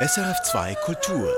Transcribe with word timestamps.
SRF2 0.00 0.76
Kultur. 0.76 1.34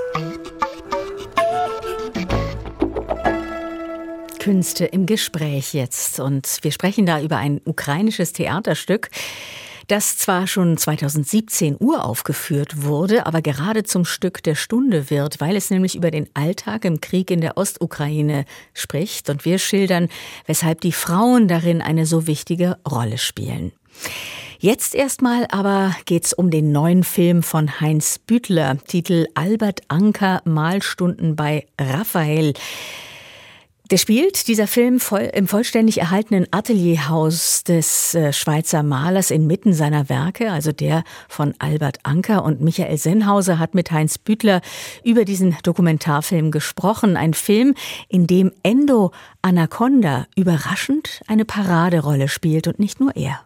Künste 4.37 4.85
im 4.85 5.07
Gespräch 5.07 5.73
jetzt. 5.73 6.19
Und 6.19 6.59
wir 6.61 6.71
sprechen 6.71 7.07
da 7.07 7.19
über 7.21 7.37
ein 7.37 7.59
ukrainisches 7.65 8.33
Theaterstück, 8.33 9.09
das 9.87 10.19
zwar 10.19 10.45
schon 10.45 10.77
2017 10.77 11.77
uraufgeführt 11.79 12.83
wurde, 12.83 13.25
aber 13.25 13.41
gerade 13.41 13.81
zum 13.81 14.05
Stück 14.05 14.43
der 14.43 14.53
Stunde 14.53 15.09
wird, 15.09 15.41
weil 15.41 15.55
es 15.55 15.71
nämlich 15.71 15.95
über 15.95 16.11
den 16.11 16.29
Alltag 16.35 16.85
im 16.85 17.01
Krieg 17.01 17.31
in 17.31 17.41
der 17.41 17.57
Ostukraine 17.57 18.45
spricht. 18.75 19.31
Und 19.31 19.43
wir 19.43 19.57
schildern, 19.57 20.07
weshalb 20.45 20.81
die 20.81 20.91
Frauen 20.91 21.47
darin 21.47 21.81
eine 21.81 22.05
so 22.05 22.27
wichtige 22.27 22.77
Rolle 22.87 23.17
spielen. 23.17 23.71
Jetzt 24.63 24.93
erstmal 24.93 25.47
aber 25.49 25.95
geht's 26.05 26.33
um 26.33 26.51
den 26.51 26.71
neuen 26.71 27.03
Film 27.03 27.41
von 27.41 27.81
Heinz 27.81 28.19
Büttler, 28.19 28.77
Titel 28.85 29.25
Albert 29.33 29.81
Anker 29.87 30.43
Malstunden 30.45 31.35
bei 31.35 31.65
Raphael. 31.79 32.53
Der 33.89 33.97
spielt, 33.97 34.47
dieser 34.47 34.67
Film, 34.67 34.99
voll, 34.99 35.31
im 35.33 35.47
vollständig 35.47 35.97
erhaltenen 35.97 36.45
Atelierhaus 36.51 37.63
des 37.63 38.13
äh, 38.13 38.33
Schweizer 38.33 38.83
Malers 38.83 39.31
inmitten 39.31 39.73
seiner 39.73 40.09
Werke, 40.09 40.51
also 40.51 40.71
der 40.71 41.05
von 41.27 41.55
Albert 41.57 41.97
Anker 42.03 42.43
und 42.43 42.61
Michael 42.61 42.99
Sennhauser 42.99 43.57
hat 43.57 43.73
mit 43.73 43.89
Heinz 43.89 44.19
Büttler 44.19 44.61
über 45.03 45.25
diesen 45.25 45.57
Dokumentarfilm 45.63 46.51
gesprochen. 46.51 47.17
Ein 47.17 47.33
Film, 47.33 47.73
in 48.09 48.27
dem 48.27 48.51
Endo 48.61 49.11
Anaconda 49.41 50.27
überraschend 50.35 51.21
eine 51.25 51.45
Paraderolle 51.45 52.27
spielt 52.27 52.67
und 52.67 52.77
nicht 52.77 52.99
nur 52.99 53.15
er. 53.15 53.43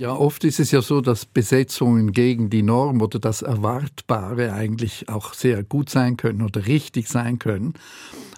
Ja, 0.00 0.16
oft 0.16 0.44
ist 0.44 0.58
es 0.60 0.70
ja 0.70 0.80
so, 0.80 1.02
dass 1.02 1.26
Besetzungen 1.26 2.12
gegen 2.12 2.48
die 2.48 2.62
Norm 2.62 3.02
oder 3.02 3.18
das 3.18 3.42
Erwartbare 3.42 4.54
eigentlich 4.54 5.10
auch 5.10 5.34
sehr 5.34 5.62
gut 5.62 5.90
sein 5.90 6.16
können 6.16 6.40
oder 6.40 6.64
richtig 6.64 7.06
sein 7.06 7.38
können. 7.38 7.74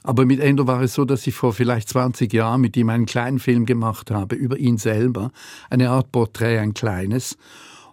Aber 0.03 0.27
mit 0.27 0.41
Endo 0.41 0.67
war 0.67 0.83
es 0.83 0.95
so, 0.95 1.05
dass 1.05 1.25
ich 1.25 1.37
vor 1.37 1.53
vielleicht 1.53 1.89
20 1.89 2.33
Jahren 2.33 2.63
mit 2.63 2.77
ihm 2.77 2.89
einen 2.89 3.07
kleinen 3.07 3.39
Film 3.39 3.65
gemacht 3.65 4.11
habe 4.11 4.35
über 4.35 4.59
ihn 4.59 4.77
selber, 4.77 5.31
eine 5.71 5.91
Art 5.91 6.11
Porträt, 6.11 6.59
ein 6.59 6.75
kleines. 6.75 7.39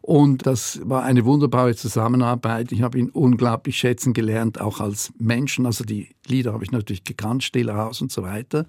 Und 0.02 0.48
das 0.48 0.82
war 0.84 1.04
eine 1.04 1.24
wunderbare 1.24 1.76
Zusammenarbeit. 1.76 2.72
Ich 2.72 2.82
habe 2.82 2.98
ihn 2.98 3.12
unglaublich 3.12 3.78
schätzen 3.78 4.14
gelernt, 4.14 4.60
auch 4.60 4.80
als 4.80 5.14
Menschen. 5.20 5.68
Also 5.68 5.84
die 5.84 6.10
Lieder 6.26 6.54
habe 6.54 6.64
ich 6.64 6.72
natürlich 6.72 7.04
gekannt, 7.04 7.44
Stiller 7.44 7.78
Haus 7.78 8.02
und 8.02 8.12
so 8.12 8.24
weiter. 8.24 8.66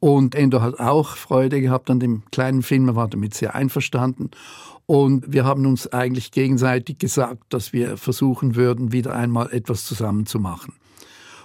Und 0.00 0.34
Endo 0.34 0.62
hat 0.62 0.80
auch 0.80 1.16
Freude 1.16 1.60
gehabt 1.60 1.90
an 1.90 2.00
dem 2.00 2.22
kleinen 2.32 2.62
Film, 2.62 2.88
er 2.88 2.96
war 2.96 3.08
damit 3.08 3.34
sehr 3.34 3.54
einverstanden. 3.54 4.30
Und 4.86 5.32
wir 5.32 5.44
haben 5.44 5.66
uns 5.66 5.86
eigentlich 5.92 6.32
gegenseitig 6.32 6.98
gesagt, 6.98 7.44
dass 7.50 7.72
wir 7.72 7.96
versuchen 7.96 8.56
würden, 8.56 8.92
wieder 8.92 9.14
einmal 9.14 9.52
etwas 9.52 9.84
zusammen 9.84 10.26
zu 10.26 10.40
machen. 10.40 10.72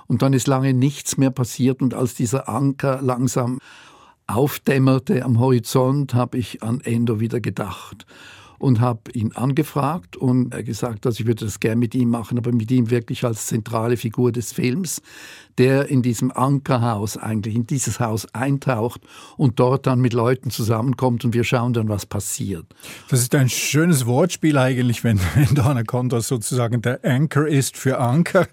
Und 0.07 0.21
dann 0.21 0.33
ist 0.33 0.47
lange 0.47 0.73
nichts 0.73 1.17
mehr 1.17 1.31
passiert 1.31 1.81
und 1.81 1.93
als 1.93 2.15
dieser 2.15 2.47
Anker 2.47 3.01
langsam 3.01 3.59
aufdämmerte 4.27 5.23
am 5.23 5.39
Horizont, 5.39 6.13
habe 6.13 6.37
ich 6.37 6.63
an 6.63 6.79
Endo 6.81 7.19
wieder 7.19 7.39
gedacht 7.39 8.05
und 8.65 8.79
habe 8.79 9.11
ihn 9.13 9.31
angefragt 9.33 10.17
und 10.17 10.49
gesagt, 10.65 11.05
dass 11.05 11.19
ich 11.19 11.27
würde 11.27 11.45
das 11.45 11.59
gerne 11.59 11.75
mit 11.75 11.93
ihm 11.93 12.09
machen, 12.09 12.39
aber 12.39 12.51
mit 12.51 12.71
ihm 12.71 12.89
wirklich 12.89 13.23
als 13.23 13.45
zentrale 13.45 13.95
Figur 13.95 14.31
des 14.31 14.53
Films, 14.53 15.03
der 15.59 15.87
in 15.87 16.01
diesem 16.01 16.31
Ankerhaus 16.31 17.15
eigentlich 17.15 17.55
in 17.55 17.67
dieses 17.67 17.99
Haus 17.99 18.25
eintaucht 18.33 19.01
und 19.37 19.59
dort 19.59 19.85
dann 19.85 20.01
mit 20.01 20.13
Leuten 20.13 20.49
zusammenkommt 20.49 21.23
und 21.23 21.35
wir 21.35 21.43
schauen 21.43 21.73
dann, 21.73 21.89
was 21.89 22.07
passiert. 22.07 22.65
Das 23.09 23.21
ist 23.21 23.35
ein 23.35 23.49
schönes 23.49 24.07
Wortspiel 24.07 24.57
eigentlich, 24.57 25.03
wenn, 25.03 25.19
wenn 25.35 25.53
Donna 25.53 25.83
Condor 25.83 26.21
sozusagen 26.21 26.81
der 26.81 27.05
Anchor 27.05 27.47
ist 27.47 27.77
für 27.77 27.99
Anker. 27.99 28.47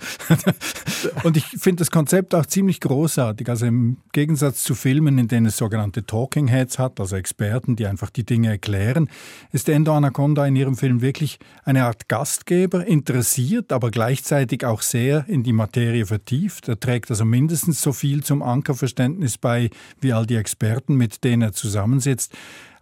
und 1.25 1.39
ich 1.39 1.47
finde 1.47 1.81
das 1.81 1.91
Konzept 1.91 2.35
auch 2.35 2.45
ziemlich 2.45 2.81
großartig. 2.81 3.49
Also 3.49 3.65
im 3.65 3.97
Gegensatz 4.13 4.63
zu 4.63 4.75
Filmen, 4.75 5.17
in 5.17 5.29
denen 5.29 5.47
es 5.47 5.57
sogenannte 5.57 6.05
Talking 6.05 6.49
Heads 6.49 6.79
hat, 6.79 7.01
also 7.01 7.17
Experten, 7.17 7.77
die 7.77 7.87
einfach 7.87 8.11
die 8.11 8.25
Dinge 8.25 8.49
erklären, 8.49 9.09
ist 9.53 9.71
Endo 9.71 10.02
Anaconda 10.03 10.45
in 10.47 10.57
ihrem 10.57 10.77
Film 10.77 11.01
wirklich 11.01 11.39
eine 11.65 11.85
Art 11.85 12.09
Gastgeber, 12.09 12.85
interessiert, 12.85 13.73
aber 13.73 13.93
gleichzeitig 13.93 14.65
auch 14.65 14.83
sehr 14.83 15.29
in 15.29 15.45
die 15.45 15.53
Materie 15.53 16.07
vertieft. 16.07 16.69
Er 16.69 16.81
trägt 16.81 17.11
also 17.11 17.25
mindestens 17.25 17.81
so 17.81 17.93
viel 17.93 18.25
zum 18.25 18.43
Ankerverständnis 18.43 19.39
bei 19.39 19.71
wie 20.01 20.13
all 20.13 20.27
die 20.27 20.35
Experten, 20.35 20.97
mit 20.97 21.23
denen 21.23 21.43
er 21.43 21.53
zusammensitzt. 21.53 22.33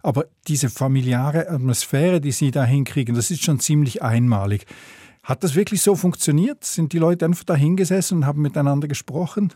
Aber 0.01 0.25
diese 0.47 0.71
familiäre 0.71 1.47
Atmosphäre, 1.47 2.21
die 2.21 2.31
Sie 2.31 2.49
da 2.49 2.65
hinkriegen, 2.65 3.13
das 3.13 3.29
ist 3.29 3.43
schon 3.43 3.59
ziemlich 3.59 4.01
einmalig. 4.01 4.65
Hat 5.21 5.43
das 5.43 5.53
wirklich 5.53 5.83
so 5.83 5.95
funktioniert? 5.95 6.63
Sind 6.63 6.93
die 6.93 6.97
Leute 6.97 7.25
einfach 7.25 7.43
da 7.43 7.55
hingesessen 7.55 8.17
und 8.17 8.25
haben 8.25 8.41
miteinander 8.41 8.87
gesprochen? 8.87 9.53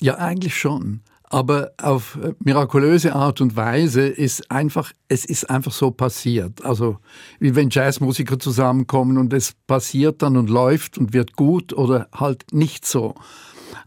Ja, 0.00 0.16
eigentlich 0.16 0.56
schon. 0.56 1.02
Aber 1.30 1.72
auf 1.76 2.18
mirakulöse 2.42 3.14
Art 3.14 3.40
und 3.40 3.54
Weise 3.54 4.06
ist 4.06 4.50
einfach, 4.50 4.92
es 5.08 5.24
ist 5.26 5.50
einfach 5.50 5.72
so 5.72 5.90
passiert. 5.90 6.64
Also, 6.64 6.98
wie 7.38 7.54
wenn 7.54 7.68
Jazzmusiker 7.70 8.38
zusammenkommen 8.38 9.18
und 9.18 9.32
es 9.32 9.52
passiert 9.66 10.22
dann 10.22 10.36
und 10.38 10.48
läuft 10.48 10.96
und 10.96 11.12
wird 11.12 11.36
gut 11.36 11.72
oder 11.74 12.08
halt 12.14 12.46
nicht 12.52 12.86
so. 12.86 13.14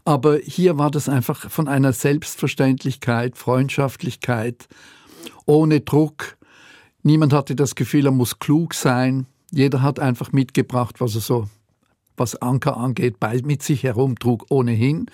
Aber 0.04 0.38
hier 0.38 0.78
war 0.78 0.90
das 0.90 1.08
einfach 1.08 1.50
von 1.50 1.68
einer 1.68 1.92
Selbstverständlichkeit, 1.92 3.36
Freundschaftlichkeit, 3.36 4.68
ohne 5.46 5.80
Druck. 5.80 6.36
Niemand 7.02 7.32
hatte 7.32 7.56
das 7.56 7.74
Gefühl, 7.74 8.06
er 8.06 8.12
muss 8.12 8.38
klug 8.38 8.74
sein. 8.74 9.26
Jeder 9.50 9.82
hat 9.82 9.98
einfach 9.98 10.32
mitgebracht, 10.32 11.00
was 11.00 11.16
er 11.16 11.20
so, 11.20 11.48
was 12.16 12.36
Anker 12.36 12.76
angeht, 12.76 13.16
mit 13.44 13.62
sich 13.62 13.82
herumtrug 13.82 14.46
ohnehin 14.50 15.06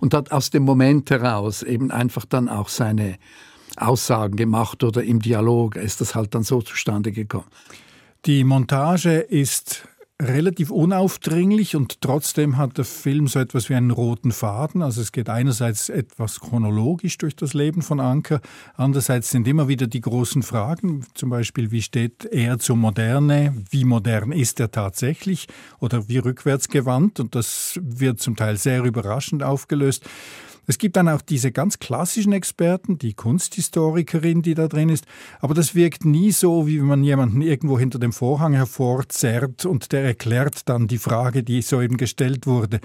und 0.00 0.14
hat 0.14 0.32
aus 0.32 0.50
dem 0.50 0.64
Moment 0.64 1.10
heraus 1.10 1.62
eben 1.62 1.90
einfach 1.90 2.24
dann 2.24 2.48
auch 2.48 2.68
seine 2.68 3.16
Aussagen 3.76 4.36
gemacht 4.36 4.84
oder 4.84 5.02
im 5.02 5.20
Dialog 5.20 5.76
ist 5.76 6.00
das 6.00 6.14
halt 6.14 6.34
dann 6.34 6.44
so 6.44 6.62
zustande 6.62 7.12
gekommen. 7.12 7.46
Die 8.26 8.44
Montage 8.44 9.18
ist 9.18 9.86
relativ 10.22 10.70
unaufdringlich 10.70 11.74
und 11.74 12.00
trotzdem 12.00 12.56
hat 12.56 12.78
der 12.78 12.84
Film 12.84 13.26
so 13.26 13.40
etwas 13.40 13.68
wie 13.68 13.74
einen 13.74 13.90
roten 13.90 14.30
Faden. 14.30 14.80
Also 14.82 15.00
es 15.00 15.10
geht 15.10 15.28
einerseits 15.28 15.88
etwas 15.88 16.38
chronologisch 16.38 17.18
durch 17.18 17.34
das 17.34 17.52
Leben 17.52 17.82
von 17.82 17.98
Anker, 17.98 18.40
andererseits 18.76 19.30
sind 19.30 19.48
immer 19.48 19.66
wieder 19.66 19.88
die 19.88 20.00
großen 20.00 20.42
Fragen, 20.42 21.04
zum 21.14 21.30
Beispiel 21.30 21.72
wie 21.72 21.82
steht 21.82 22.26
er 22.26 22.58
zur 22.58 22.76
Moderne, 22.76 23.64
wie 23.70 23.84
modern 23.84 24.30
ist 24.30 24.60
er 24.60 24.70
tatsächlich 24.70 25.48
oder 25.80 26.08
wie 26.08 26.18
rückwärtsgewandt 26.18 27.18
und 27.18 27.34
das 27.34 27.80
wird 27.82 28.20
zum 28.20 28.36
Teil 28.36 28.56
sehr 28.56 28.84
überraschend 28.84 29.42
aufgelöst. 29.42 30.04
Es 30.66 30.78
gibt 30.78 30.96
dann 30.96 31.08
auch 31.08 31.22
diese 31.22 31.52
ganz 31.52 31.78
klassischen 31.78 32.32
Experten, 32.32 32.98
die 32.98 33.14
Kunsthistorikerin, 33.14 34.42
die 34.42 34.54
da 34.54 34.68
drin 34.68 34.88
ist, 34.88 35.06
aber 35.40 35.54
das 35.54 35.74
wirkt 35.74 36.04
nie 36.04 36.32
so, 36.32 36.66
wie 36.66 36.78
wenn 36.78 36.86
man 36.86 37.04
jemanden 37.04 37.42
irgendwo 37.42 37.78
hinter 37.78 37.98
dem 37.98 38.12
Vorhang 38.12 38.54
hervorzerrt 38.54 39.66
und 39.66 39.92
der 39.92 40.04
erklärt 40.04 40.68
dann 40.68 40.88
die 40.88 40.98
Frage, 40.98 41.42
die 41.42 41.62
soeben 41.62 41.96
gestellt 41.96 42.46
wurde. 42.46 42.80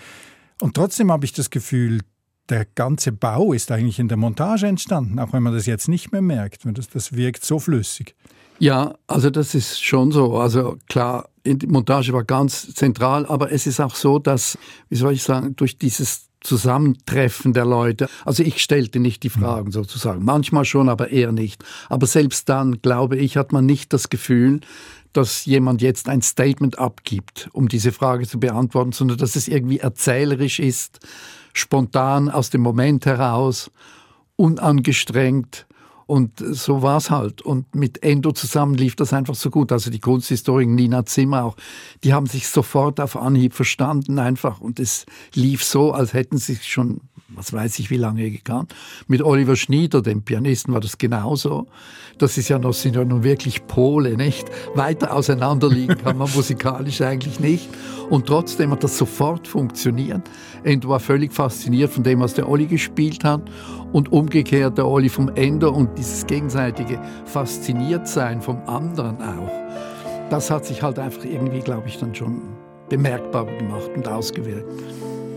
Und 0.61 0.75
trotzdem 0.75 1.11
habe 1.11 1.25
ich 1.25 1.33
das 1.33 1.49
Gefühl, 1.49 2.01
der 2.49 2.65
ganze 2.65 3.11
Bau 3.11 3.53
ist 3.53 3.71
eigentlich 3.71 3.99
in 3.99 4.07
der 4.07 4.17
Montage 4.17 4.67
entstanden, 4.67 5.19
auch 5.19 5.33
wenn 5.33 5.43
man 5.43 5.53
das 5.53 5.65
jetzt 5.65 5.87
nicht 5.87 6.11
mehr 6.11 6.21
merkt. 6.21 6.61
Das, 6.65 6.89
das 6.89 7.13
wirkt 7.13 7.45
so 7.45 7.59
flüssig. 7.59 8.15
Ja, 8.57 8.95
also 9.07 9.29
das 9.29 9.55
ist 9.55 9.81
schon 9.81 10.11
so. 10.11 10.37
Also 10.37 10.77
klar, 10.89 11.29
die 11.45 11.67
Montage 11.67 12.11
war 12.11 12.25
ganz 12.25 12.73
zentral, 12.73 13.25
aber 13.25 13.51
es 13.51 13.67
ist 13.67 13.79
auch 13.79 13.95
so, 13.95 14.19
dass, 14.19 14.57
wie 14.89 14.97
soll 14.97 15.13
ich 15.13 15.23
sagen, 15.23 15.55
durch 15.55 15.77
dieses 15.77 16.28
Zusammentreffen 16.41 17.53
der 17.53 17.65
Leute. 17.65 18.07
Also 18.25 18.43
ich 18.43 18.61
stellte 18.61 18.99
nicht 18.99 19.23
die 19.23 19.29
Fragen 19.29 19.71
sozusagen. 19.71 20.23
Manchmal 20.23 20.65
schon, 20.65 20.89
aber 20.89 21.09
eher 21.09 21.31
nicht. 21.31 21.63
Aber 21.89 22.07
selbst 22.07 22.47
dann, 22.49 22.81
glaube 22.81 23.17
ich, 23.17 23.37
hat 23.37 23.51
man 23.51 23.65
nicht 23.65 23.91
das 23.91 24.09
Gefühl, 24.09 24.61
dass 25.13 25.45
jemand 25.45 25.81
jetzt 25.81 26.07
ein 26.07 26.21
Statement 26.21 26.77
abgibt, 26.79 27.49
um 27.51 27.67
diese 27.67 27.91
Frage 27.91 28.27
zu 28.27 28.39
beantworten, 28.39 28.91
sondern 28.91 29.17
dass 29.17 29.35
es 29.35 29.47
irgendwie 29.47 29.79
erzählerisch 29.79 30.59
ist, 30.59 30.99
spontan 31.53 32.29
aus 32.29 32.49
dem 32.51 32.61
Moment 32.61 33.05
heraus, 33.05 33.71
unangestrengt 34.35 35.65
und 36.09 36.39
so 36.39 36.81
war's 36.81 37.11
halt. 37.11 37.43
Und 37.43 37.75
mit 37.75 38.01
Endo 38.01 38.31
zusammen 38.31 38.73
lief 38.73 38.95
das 38.95 39.13
einfach 39.13 39.35
so 39.35 39.51
gut. 39.51 39.71
Also 39.71 39.91
die 39.91 39.99
Kunsthistorin 39.99 40.73
Nina 40.73 41.05
Zimmer 41.05 41.43
auch, 41.43 41.55
die 42.03 42.15
haben 42.15 42.25
sich 42.25 42.47
sofort 42.47 42.99
auf 42.99 43.15
Anhieb 43.15 43.53
verstanden 43.53 44.17
einfach. 44.17 44.59
Und 44.59 44.79
es 44.79 45.05
lief 45.35 45.63
so, 45.63 45.91
als 45.91 46.13
hätten 46.13 46.39
sie 46.39 46.55
schon, 46.55 47.01
was 47.35 47.53
weiß 47.53 47.79
ich, 47.79 47.89
wie 47.89 47.97
lange 47.97 48.29
gekannt. 48.31 48.73
Mit 49.07 49.21
Oliver 49.21 49.55
Schnieder, 49.55 50.01
dem 50.01 50.21
Pianisten, 50.21 50.73
war 50.73 50.81
das 50.81 50.97
genauso. 50.97 51.67
Das 52.17 52.37
ist 52.37 52.49
ja 52.49 52.59
noch, 52.59 52.73
sind 52.73 52.95
ja 52.95 53.05
nun 53.05 53.23
wirklich 53.23 53.65
Pole, 53.67 54.17
nicht? 54.17 54.49
Weiter 54.75 55.13
auseinanderliegen 55.13 55.97
kann 55.97 56.17
man 56.17 56.29
musikalisch 56.35 57.01
eigentlich 57.01 57.39
nicht. 57.39 57.69
Und 58.09 58.25
trotzdem 58.25 58.71
hat 58.71 58.83
das 58.83 58.97
sofort 58.97 59.47
funktioniert. 59.47 60.21
Endo 60.63 60.89
war 60.89 60.99
völlig 60.99 61.33
fasziniert 61.33 61.91
von 61.91 62.03
dem, 62.03 62.19
was 62.19 62.33
der 62.33 62.49
Olli 62.49 62.65
gespielt 62.65 63.23
hat 63.23 63.41
und 63.93 64.11
umgekehrt 64.11 64.77
der 64.77 64.87
Olli 64.87 65.09
vom 65.09 65.29
Ende 65.35 65.69
und 65.69 65.97
dieses 65.97 66.25
gegenseitige 66.25 66.99
Fasziniertsein 67.25 68.41
vom 68.41 68.57
anderen 68.67 69.21
auch. 69.21 69.51
Das 70.29 70.51
hat 70.51 70.65
sich 70.65 70.83
halt 70.83 70.99
einfach 70.99 71.23
irgendwie, 71.23 71.59
glaube 71.59 71.87
ich, 71.87 71.97
dann 71.97 72.13
schon 72.13 72.41
bemerkbar 72.89 73.45
gemacht 73.45 73.89
und 73.95 74.07
ausgewirkt. 74.07 74.67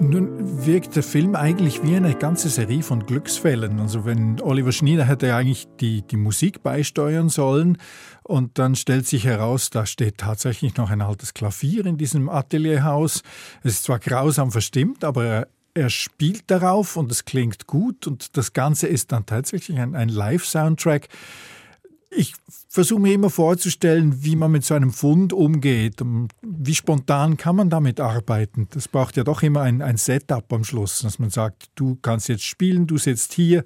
Nun 0.02 0.66
wirkt 0.66 0.96
der 0.96 1.04
Film 1.04 1.36
eigentlich 1.36 1.84
wie 1.84 1.94
eine 1.94 2.14
ganze 2.16 2.48
Serie 2.48 2.82
von 2.82 3.06
Glücksfällen. 3.06 3.78
Also 3.78 4.04
wenn 4.04 4.40
Oliver 4.40 4.72
Schnieder 4.72 5.04
hätte 5.04 5.32
eigentlich 5.34 5.68
die, 5.80 6.02
die 6.02 6.16
Musik 6.16 6.64
beisteuern 6.64 7.28
sollen 7.28 7.78
und 8.24 8.58
dann 8.58 8.74
stellt 8.74 9.06
sich 9.06 9.24
heraus, 9.24 9.70
da 9.70 9.86
steht 9.86 10.18
tatsächlich 10.18 10.76
noch 10.76 10.90
ein 10.90 11.02
altes 11.02 11.34
Klavier 11.34 11.86
in 11.86 11.98
diesem 11.98 12.28
Atelierhaus. 12.28 13.22
Es 13.62 13.74
ist 13.74 13.84
zwar 13.84 14.00
grausam 14.00 14.50
verstimmt, 14.50 15.04
aber 15.04 15.46
er, 15.72 15.88
spielt 15.88 16.50
darauf 16.50 16.96
und 16.96 17.10
es 17.12 17.24
klingt 17.24 17.68
gut 17.68 18.08
und 18.08 18.36
das 18.36 18.52
Ganze 18.52 18.88
ist 18.88 19.12
dann 19.12 19.24
tatsächlich 19.24 19.78
ein, 19.78 19.94
ein 19.94 20.08
Live-Soundtrack 20.08 21.08
ich 22.14 22.34
versuche 22.68 23.00
mir 23.00 23.12
immer 23.12 23.30
vorzustellen, 23.30 24.22
wie 24.24 24.36
man 24.36 24.50
mit 24.50 24.64
so 24.64 24.74
einem 24.74 24.92
Fund 24.92 25.32
umgeht. 25.32 26.00
Wie 26.42 26.74
spontan 26.74 27.36
kann 27.36 27.56
man 27.56 27.70
damit 27.70 28.00
arbeiten? 28.00 28.68
Das 28.70 28.88
braucht 28.88 29.16
ja 29.16 29.24
doch 29.24 29.42
immer 29.42 29.62
ein, 29.62 29.82
ein 29.82 29.96
Setup 29.96 30.50
am 30.52 30.64
Schluss, 30.64 31.00
dass 31.00 31.18
man 31.18 31.30
sagt, 31.30 31.70
du 31.74 31.98
kannst 32.02 32.28
jetzt 32.28 32.44
spielen, 32.44 32.86
du 32.86 32.98
sitzt 32.98 33.32
hier. 33.32 33.64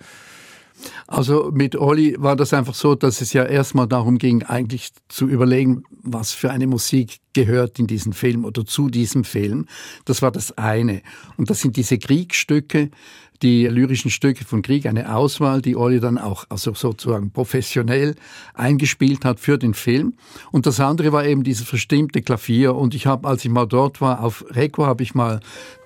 Also 1.07 1.51
mit 1.55 1.75
Olli 1.77 2.17
war 2.19 2.37
das 2.37 2.53
einfach 2.53 2.75
so, 2.75 2.95
dass 2.95 3.21
es 3.21 3.33
ja 3.33 3.45
erstmal 3.45 3.87
darum 3.87 4.19
ging, 4.19 4.43
eigentlich 4.43 4.91
zu 5.09 5.27
überlegen, 5.27 5.85
was 6.03 6.33
für 6.33 6.51
eine 6.51 6.67
Musik 6.67 7.19
gehört 7.33 7.79
in 7.79 7.87
diesen 7.87 8.13
Film 8.13 8.45
oder 8.45 8.65
zu 8.67 8.89
diesem 8.91 9.25
Film. 9.25 9.67
Das 10.05 10.21
war 10.21 10.31
das 10.31 10.57
eine. 10.59 11.03
Und 11.37 11.49
das 11.49 11.61
sind 11.61 11.77
diese 11.77 11.99
Kriegsstücke, 11.99 12.91
die 13.43 13.67
lyrischen 13.67 14.11
Stücke 14.11 14.45
von 14.45 14.63
Krieg, 14.63 14.87
eine 14.87 15.15
Auswahl, 15.15 15.63
die 15.63 15.77
Olli 15.77 16.01
dann 16.01 16.19
auch 16.19 16.45
also 16.49 16.75
sozusagen 16.75 17.31
professionell 17.31 18.15
eingespielt 18.55 19.25
hat 19.25 19.41
für 19.41 19.59
den 19.59 19.75
Film. 19.75 20.15
Und 20.53 20.67
das 20.67 20.81
andere 20.81 21.13
war 21.13 21.25
eben 21.25 21.43
dieses 21.43 21.67
verstimmte 21.67 22.23
Klavier. 22.23 22.75
Und 22.75 22.95
ich 22.95 23.07
habe, 23.07 23.29
als 23.29 23.45
ich 23.45 23.51
mal 23.51 23.67
dort 23.67 24.01
war, 24.01 24.23
auf 24.23 24.45
Reco 24.51 24.87
habe 24.87 25.03
ich 25.03 25.15
mal 25.15 25.41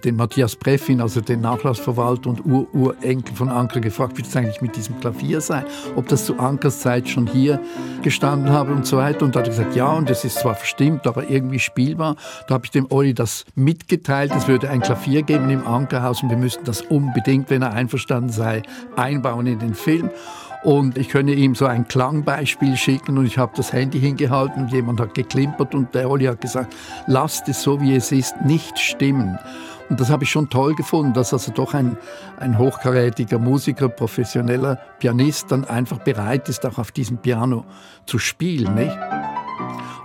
den 0.05 0.17
Matthias 0.17 0.57
Breffin, 0.57 1.01
also 1.01 1.21
den 1.21 1.41
Nachlassverwalter 1.41 2.31
und 2.31 2.45
Ururenkel 2.45 3.35
von 3.35 3.49
Anker, 3.49 3.81
gefragt, 3.81 4.17
wie 4.19 4.23
das 4.23 4.35
eigentlich 4.37 4.61
mit 4.61 4.77
diesem 4.77 4.99
Klavier 5.01 5.41
sei, 5.41 5.65
ob 5.97 6.09
das 6.09 6.25
zu 6.25 6.39
Ankers 6.39 6.81
Zeit 6.81 7.09
schon 7.09 7.27
hier 7.27 7.61
gestanden 8.03 8.51
habe 8.51 8.73
und 8.73 8.87
so 8.87 8.97
weiter. 8.97 9.25
Und 9.25 9.35
da 9.35 9.41
hat 9.41 9.47
er 9.47 9.51
gesagt, 9.51 9.77
ja, 9.77 9.93
und 9.93 10.11
es 10.11 10.25
ist 10.25 10.39
zwar 10.39 10.55
verstimmt, 10.55 11.07
aber 11.07 11.29
irgendwie 11.31 11.59
spielbar. 11.59 12.17
Da 12.49 12.55
habe 12.55 12.65
ich 12.65 12.71
dem 12.71 12.87
Olli 12.91 13.15
das 13.15 13.45
mitgeteilt, 13.55 14.33
es 14.37 14.49
würde 14.49 14.71
ein 14.71 14.81
Klavier 14.81 15.23
geben 15.23 15.51
im 15.51 15.67
Ankerhaus 15.67 16.23
und 16.23 16.31
wir 16.31 16.37
müssten 16.37 16.65
das 16.65 16.83
unbedingt, 16.83 17.51
wenn 17.51 17.63
er 17.63 17.73
einverstanden 17.73 18.31
sei, 18.31 18.63
einbauen 18.97 19.47
in 19.47 19.59
den 19.59 19.75
Film. 19.75 20.11
Und 20.63 20.99
ich 20.99 21.09
könne 21.09 21.33
ihm 21.33 21.55
so 21.55 21.65
ein 21.65 21.89
Klangbeispiel 21.89 22.77
schicken 22.77 23.17
und 23.17 23.25
ich 23.25 23.39
habe 23.39 23.53
das 23.57 23.73
Handy 23.73 23.99
hingehalten 23.99 24.65
und 24.65 24.73
jemand 24.73 25.01
hat 25.01 25.15
geklimpert 25.15 25.75
und 25.75 25.95
der 25.95 26.11
Olli 26.11 26.27
hat 26.27 26.43
gesagt, 26.43 26.75
lasst 27.07 27.49
es 27.49 27.63
so 27.63 27.81
wie 27.81 27.95
es 27.95 28.13
ist 28.13 28.43
nicht 28.43 28.79
stimmen. 28.79 29.39
Und 29.91 30.01
das 30.01 30.09
habe 30.09 30.25
ich 30.25 30.31
schon 30.31 30.49
toll 30.49 30.75
gefunden, 30.75 31.13
dass 31.13 31.33
also 31.33 31.53
doch 31.53 31.75
ein, 31.75 31.99
ein 32.39 32.57
hochkarätiger 32.57 33.39
Musiker, 33.39 33.89
professioneller 33.89 34.77
Pianist 35.01 35.51
dann 35.51 35.65
einfach 35.65 35.99
bereit 35.99 36.49
ist, 36.49 36.65
auch 36.65 36.79
auf 36.79 36.93
diesem 36.93 37.19
Piano 37.19 37.67
zu 38.07 38.19
spielen. 38.19 38.75
Nicht? 38.77 38.97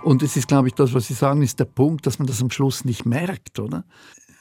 Und 0.02 0.22
es 0.22 0.36
ist, 0.36 0.48
glaube 0.48 0.68
ich, 0.68 0.74
das, 0.74 0.92
was 0.92 1.06
Sie 1.06 1.14
sagen, 1.14 1.40
ist 1.40 1.60
der 1.60 1.64
Punkt, 1.64 2.06
dass 2.06 2.18
man 2.18 2.26
das 2.26 2.42
am 2.42 2.50
Schluss 2.50 2.84
nicht 2.84 3.06
merkt, 3.06 3.58
oder? 3.60 3.84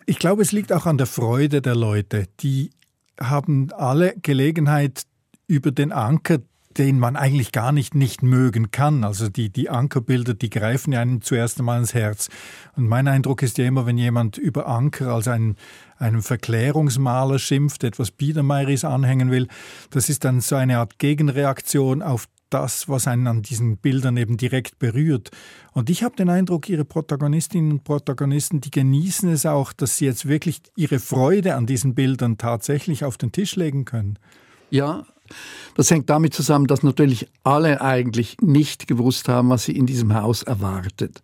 Ich 0.08 0.20
glaube, 0.20 0.42
es 0.42 0.52
liegt 0.52 0.74
auch 0.74 0.86
an 0.86 0.98
der 0.98 1.08
Freude 1.08 1.62
der 1.62 1.76
Leute. 1.76 2.26
Die 2.42 2.72
haben 3.20 3.70
alle 3.72 4.16
Gelegenheit, 4.22 5.04
über 5.48 5.72
den 5.72 5.92
Anker 5.92 6.40
den 6.78 7.00
man 7.00 7.16
eigentlich 7.16 7.52
gar 7.52 7.72
nicht 7.72 7.96
nicht 7.96 8.22
mögen 8.22 8.72
kann. 8.72 9.04
Also 9.04 9.30
die, 9.30 9.50
die 9.50 9.70
Ankerbilder, 9.70 10.34
die 10.34 10.50
greifen 10.50 10.94
ja 10.94 11.02
einem 11.02 11.22
zuerst 11.22 11.60
einmal 11.60 11.80
ins 11.80 11.94
Herz. 11.94 12.30
Und 12.76 12.88
mein 12.88 13.08
Eindruck 13.08 13.44
ist 13.44 13.58
ja 13.58 13.66
immer, 13.66 13.86
wenn 13.86 13.98
jemand 13.98 14.38
über 14.38 14.68
Anker 14.68 15.14
als 15.14 15.28
einen, 15.28 15.56
einen 15.98 16.22
Verklärungsmaler 16.22 17.40
schimpft, 17.40 17.84
etwas 17.84 18.12
Biedermeieris 18.12 18.84
anhängen 18.84 19.32
will, 19.32 19.48
das 19.90 20.10
ist 20.10 20.26
dann 20.26 20.42
so 20.42 20.56
eine 20.56 20.80
Art 20.80 21.00
Gegenreaktion 21.00 22.02
auf 22.02 22.28
das, 22.50 22.88
was 22.88 23.08
einen 23.08 23.28
an 23.28 23.42
diesen 23.42 23.78
Bildern 23.78 24.18
eben 24.18 24.38
direkt 24.38 24.80
berührt. 24.80 25.32
Und 25.74 25.90
ich 25.90 26.04
habe 26.04 26.16
den 26.16 26.30
Eindruck, 26.30 26.70
ihre 26.70 26.86
Protagonistinnen 26.86 27.72
und 27.72 27.84
Protagonisten, 27.84 28.62
die 28.62 28.72
genießen 28.72 29.30
es 29.30 29.46
auch, 29.46 29.74
dass 29.74 29.98
sie 29.98 30.06
jetzt 30.06 30.28
wirklich 30.28 30.62
ihre 30.76 31.00
Freude 31.00 31.56
an 31.56 31.66
diesen 31.66 31.96
Bildern 31.96 32.38
tatsächlich 32.38 33.04
auf 33.04 33.18
den 33.18 33.32
Tisch 33.32 33.56
legen 33.56 33.86
können. 33.86 34.20
Ja, 34.70 35.06
das 35.76 35.92
hängt 35.92 36.10
damit 36.10 36.34
zusammen, 36.34 36.68
dass 36.68 36.84
natürlich 36.84 37.28
alle 37.44 37.82
eigentlich 37.82 38.38
nicht 38.42 38.88
gewusst 38.88 39.28
haben, 39.28 39.50
was 39.50 39.66
sie 39.66 39.76
in 39.76 39.86
diesem 39.86 40.14
Haus 40.14 40.44
erwartet. 40.44 41.22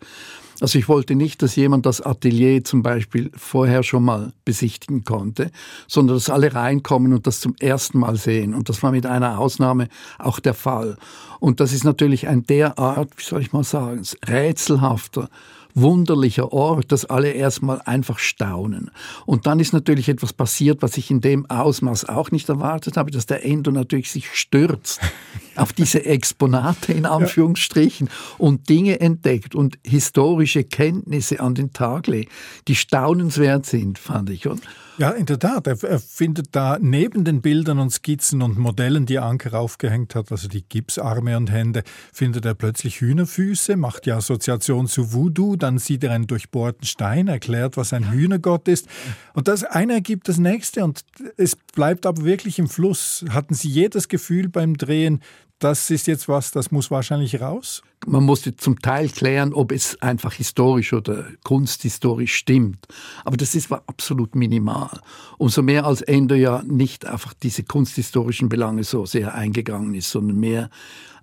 Also 0.62 0.78
ich 0.78 0.88
wollte 0.88 1.16
nicht, 1.16 1.42
dass 1.42 1.56
jemand 1.56 1.88
das 1.88 2.02
Atelier 2.02 2.64
zum 2.64 2.84
Beispiel 2.84 3.32
vorher 3.36 3.82
schon 3.82 4.04
mal 4.04 4.32
besichtigen 4.46 5.04
konnte, 5.04 5.50
sondern 5.88 6.18
dass 6.18 6.30
alle 6.30 6.54
reinkommen 6.54 7.14
und 7.14 7.26
das 7.26 7.40
zum 7.40 7.56
ersten 7.60 7.98
Mal 7.98 8.16
sehen. 8.16 8.54
Und 8.54 8.70
das 8.70 8.84
war 8.84 8.92
mit 8.92 9.08
einer 9.08 9.40
Ausnahme 9.40 9.88
auch 10.20 10.40
der 10.40 10.54
Fall. 10.54 10.98
Und 11.40 11.60
das 11.60 11.74
ist 11.74 11.84
natürlich 11.84 12.28
ein 12.28 12.44
derart, 12.44 13.10
wie 13.18 13.24
soll 13.24 13.42
ich 13.42 13.54
mal 13.54 13.64
sagen, 13.64 14.04
rätselhafter 14.28 15.30
wunderlicher 15.74 16.52
Ort, 16.52 16.92
dass 16.92 17.06
alle 17.06 17.32
erstmal 17.32 17.82
einfach 17.82 18.20
staunen. 18.20 18.92
Und 19.26 19.46
dann 19.46 19.60
ist 19.60 19.74
natürlich 19.74 20.10
etwas 20.10 20.34
passiert, 20.34 20.82
was 20.82 20.98
ich 20.98 21.12
in 21.12 21.22
dem 21.22 21.50
Ausmaß 21.50 22.10
auch 22.10 22.32
nicht 22.32 22.50
erwartet 22.50 22.98
habe, 22.98 23.12
dass 23.12 23.26
der 23.26 23.46
Endo 23.46 23.72
natürlich 23.72 24.12
sich 24.12 24.30
stürzt 24.34 25.02
auf 25.56 25.74
diese 25.74 26.06
Exponate 26.06 26.94
in 26.94 27.06
Anführungsstrichen 27.06 28.08
ja. 28.08 28.14
und 28.38 28.70
Dinge 28.70 29.00
entdeckt 29.00 29.56
und 29.56 29.78
historische 29.86 30.64
Kenntnisse 30.64 31.40
an 31.40 31.56
den 31.56 31.74
Tag 31.74 32.08
legt, 32.08 32.32
die 32.68 32.76
staunenswert 32.76 33.66
sind, 33.66 34.00
fand 34.00 34.30
ich. 34.30 34.48
Und 34.48 34.62
ja, 35.02 35.10
in 35.10 35.26
der 35.26 35.40
Tat. 35.40 35.66
Er, 35.66 35.84
er, 35.84 36.00
findet 36.00 36.56
da 36.56 36.78
neben 36.80 37.24
den 37.24 37.42
Bildern 37.42 37.80
und 37.80 37.90
Skizzen 37.90 38.44
und 38.44 38.60
Modellen, 38.60 39.08
die 39.08 39.18
Anker 39.18 39.60
aufgehängt 39.60 40.14
hat, 40.14 40.32
also 40.32 40.48
die 40.48 40.64
Gipsarme 40.64 41.36
und 41.38 41.52
Hände, 41.52 41.82
findet 42.14 42.46
er 42.46 42.54
plötzlich 42.54 43.02
Hühnerfüße, 43.02 43.78
macht 43.78 44.06
die 44.06 44.12
Assoziation 44.12 44.86
zu 44.86 45.12
Voodoo, 45.12 45.56
dann 45.56 45.80
sieht 45.80 46.04
er 46.04 46.12
einen 46.12 46.28
durchbohrten 46.28 46.86
Stein, 46.86 47.28
erklärt, 47.28 47.78
was 47.78 47.94
ein 47.94 48.12
Hühnergott 48.12 48.68
ist. 48.68 48.88
Und 49.34 49.48
das 49.48 49.64
eine 49.64 49.94
ergibt 49.94 50.30
das 50.30 50.38
nächste 50.38 50.84
und 50.84 51.04
es 51.36 51.56
bleibt 51.56 52.06
aber 52.06 52.24
wirklich 52.24 52.60
im 52.60 52.70
Fluss. 52.70 53.26
Hatten 53.32 53.56
Sie 53.56 53.70
jedes 53.70 54.08
Gefühl 54.08 54.50
beim 54.50 54.78
Drehen, 54.78 55.22
das 55.64 55.92
ist 55.92 56.08
jetzt 56.08 56.28
was, 56.28 56.52
das 56.52 56.72
muss 56.72 56.90
wahrscheinlich 56.90 57.40
raus? 57.40 57.84
Man 58.08 58.24
musste 58.24 58.56
zum 58.56 58.80
Teil 58.80 59.10
klären, 59.10 59.54
ob 59.54 59.72
es 59.72 60.02
einfach 60.02 60.34
historisch 60.34 60.92
oder 60.92 61.26
kunsthistorisch 61.44 62.34
stimmt. 62.34 62.88
Aber 63.24 63.38
das 63.38 63.54
ist, 63.54 63.70
war 63.70 63.84
absolut 63.86 64.34
minimal. 64.34 65.00
Umso 65.38 65.62
mehr 65.62 65.86
als 65.86 66.02
Endo 66.02 66.34
ja 66.34 66.64
nicht 66.64 67.06
einfach 67.06 67.36
diese 67.36 67.64
kunsthistorischen 67.64 68.50
Belange 68.50 68.84
so 68.84 69.06
sehr 69.06 69.36
eingegangen 69.36 69.94
ist, 69.94 70.10
sondern 70.10 70.40
mehr 70.40 70.70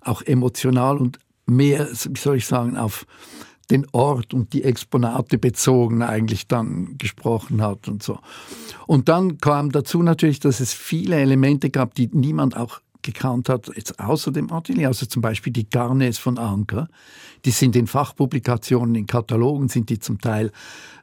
auch 0.01 0.21
emotional 0.21 0.97
und 0.97 1.19
mehr, 1.45 1.89
wie 1.91 2.19
soll 2.19 2.37
ich 2.37 2.45
sagen, 2.45 2.77
auf 2.77 3.05
den 3.69 3.85
Ort 3.91 4.33
und 4.33 4.53
die 4.53 4.63
Exponate 4.63 5.37
bezogen 5.37 6.01
eigentlich 6.01 6.47
dann 6.47 6.97
gesprochen 6.97 7.61
hat 7.61 7.87
und 7.87 8.01
so. 8.01 8.19
Und 8.87 9.09
dann 9.09 9.37
kam 9.37 9.71
dazu 9.71 10.01
natürlich, 10.01 10.39
dass 10.39 10.61
es 10.61 10.73
viele 10.73 11.17
Elemente 11.17 11.69
gab, 11.69 11.93
die 11.93 12.09
niemand 12.11 12.55
auch 12.55 12.79
gekannt 13.01 13.49
hat, 13.49 13.71
jetzt 13.75 13.99
außer 13.99 14.31
dem 14.31 14.51
Atelier, 14.51 14.87
also 14.87 15.05
zum 15.05 15.21
Beispiel 15.21 15.53
die 15.53 15.69
Garnes 15.69 16.17
von 16.17 16.37
Anker, 16.37 16.87
die 17.45 17.51
sind 17.51 17.75
in 17.75 17.87
Fachpublikationen, 17.87 18.95
in 18.95 19.07
Katalogen 19.07 19.69
sind 19.69 19.89
die 19.89 19.99
zum 19.99 20.19
Teil 20.19 20.51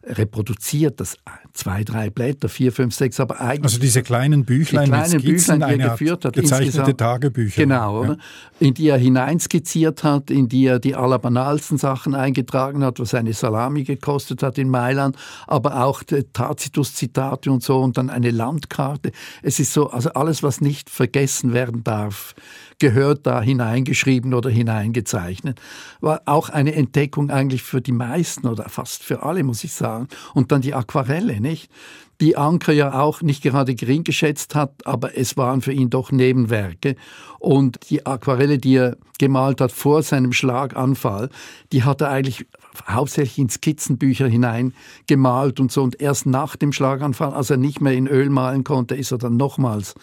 reproduziert, 0.07 1.01
das 1.01 1.17
zwei, 1.53 1.83
drei 1.83 2.11
Blätter, 2.11 2.49
vier, 2.49 2.71
fünf, 2.71 2.95
sechs, 2.95 3.19
aber 3.19 3.41
eigentlich. 3.41 3.65
Also 3.65 3.81
diese 3.81 4.03
kleinen 4.03 4.45
Büchlein, 4.45 4.85
die 4.85 4.91
kleinen 4.91 5.21
Skizzen, 5.21 5.59
Büchlein, 5.59 5.79
die 5.79 5.85
er 5.85 5.91
geführt 5.91 6.25
hat. 6.25 6.35
Gezeichnete 6.35 6.97
Tagebücher. 6.97 7.63
Genau, 7.63 8.05
ja. 8.05 8.17
in 8.61 8.75
die 8.75 8.89
er 8.89 8.99
hineinskizziert 8.99 10.05
hat, 10.05 10.31
in 10.31 10.49
die 10.49 10.67
er 10.67 10.79
die 10.79 10.95
allerbanalsten 10.95 11.79
Sachen 11.79 12.15
eingetragen 12.15 12.85
hat, 12.85 13.01
was 13.01 13.15
eine 13.15 13.33
Salami 13.33 13.85
gekostet 13.85 14.43
hat 14.43 14.59
in 14.59 14.69
Mailand, 14.69 15.17
aber 15.47 15.85
auch 15.85 16.03
Tacitus-Zitate 16.05 17.51
und 17.51 17.63
so 17.63 17.81
und 17.81 17.97
dann 17.97 18.11
eine 18.11 18.31
Landkarte. 18.31 19.11
Es 19.43 19.59
ist 19.59 19.73
so, 19.73 19.91
also 19.91 20.11
alles, 20.11 20.43
was 20.43 20.61
nicht 20.61 20.89
vergessen 20.89 21.53
werden 21.53 21.83
darf, 21.87 22.35
gehört 22.79 23.27
da 23.27 23.41
hineingeschrieben 23.41 24.35
oder 24.35 24.51
hineingezeichnet. 24.51 25.61
War 26.01 26.23
auch 26.27 26.49
eine 26.49 26.75
Entdeckung 26.75 27.31
eigentlich 27.31 27.63
für 27.63 27.81
die 27.81 27.93
meisten 27.93 28.47
oder 28.47 28.69
fast 28.69 29.03
für 29.03 29.23
alle, 29.23 29.43
muss 29.43 29.65
ich 29.65 29.73
sagen. 29.73 30.09
Und 30.35 30.53
dann 30.53 30.61
die 30.61 30.75
Aquarelle, 30.75 31.41
nicht? 31.41 31.71
Die 32.21 32.37
Anker 32.37 32.73
ja 32.73 32.99
auch 32.99 33.21
nicht 33.21 33.43
gerade 33.43 33.75
gering 33.75 34.05
geschätzt 34.05 34.55
hat, 34.55 34.87
aber 34.87 35.17
es 35.19 35.37
waren 35.37 35.61
für 35.61 35.73
ihn 35.73 35.91
doch 35.91 36.11
Nebenwerke. 36.11 36.97
Und 37.39 37.91
die 37.91 38.07
Aquarelle, 38.07 38.59
die 38.59 38.77
er 38.77 38.97
gemalt 39.19 39.61
hat 39.61 39.73
vor 39.73 40.03
seinem 40.03 40.33
Schlaganfall, 40.33 41.29
die 41.73 41.85
hat 41.85 42.01
er 42.01 42.11
eigentlich 42.11 42.47
hauptsächlich 42.89 43.39
in 43.39 43.49
Skizzenbücher 43.49 44.29
hinein 44.29 44.75
gemalt 45.07 45.61
und 45.61 45.71
so. 45.71 45.83
Und 45.83 46.01
erst 46.01 46.27
nach 46.27 46.57
dem 46.57 46.73
Schlaganfall, 46.73 47.33
als 47.33 47.51
er 47.51 47.57
nicht 47.57 47.81
mehr 47.81 47.93
in 47.93 48.07
Öl 48.07 48.31
malen 48.31 48.65
konnte, 48.65 48.95
ist 48.95 49.13
er 49.13 49.19
dann 49.19 49.37
nochmals 49.37 49.95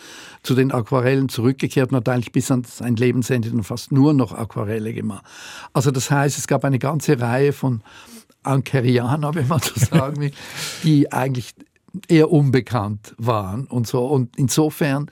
zu 0.44 0.56
den 0.56 0.72
Aquarellen 0.72 1.30
zurückgekehrt 1.30 1.92
und 1.92 1.98
hat 1.98 2.10
eigentlich 2.10 2.32
bis 2.32 2.52
an 2.52 2.64
sein 2.64 2.96
Lebensende 2.96 3.52
fast 3.64 3.92
nur 3.92 4.14
noch 4.14 4.34
Aquarelle 4.34 4.94
gemacht. 4.94 5.26
Also 5.74 5.92
das 5.92 6.12
heißt, 6.12 6.38
es 6.38 6.48
gab 6.48 6.66
eine 6.66 6.80
ganze 6.80 7.20
Reihe 7.20 7.54
von 7.54 7.82
Ankerianer, 8.44 9.36
wenn 9.36 9.48
man 9.48 9.60
so 9.60 9.74
sagen 9.76 10.20
will, 10.20 10.32
die 10.84 11.12
eigentlich 11.12 11.54
eher 12.08 12.32
unbekannt 12.32 13.14
waren 13.18 13.66
und 13.66 13.88
so. 13.88 14.06
Und 14.06 14.36
insofern 14.38 15.10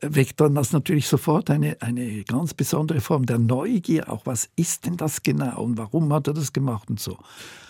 weckt 0.00 0.40
dann 0.40 0.54
das 0.54 0.72
natürlich 0.72 1.08
sofort 1.08 1.50
eine, 1.50 1.76
eine 1.80 2.24
ganz 2.24 2.54
besondere 2.54 3.00
Form 3.00 3.26
der 3.26 3.38
Neugier. 3.38 4.10
Auch 4.10 4.26
was 4.26 4.48
ist 4.56 4.86
denn 4.86 4.96
das 4.96 5.22
genau 5.22 5.62
und 5.62 5.78
warum 5.78 6.12
hat 6.12 6.26
er 6.26 6.34
das 6.34 6.52
gemacht 6.52 6.90
und 6.90 7.00
so. 7.00 7.18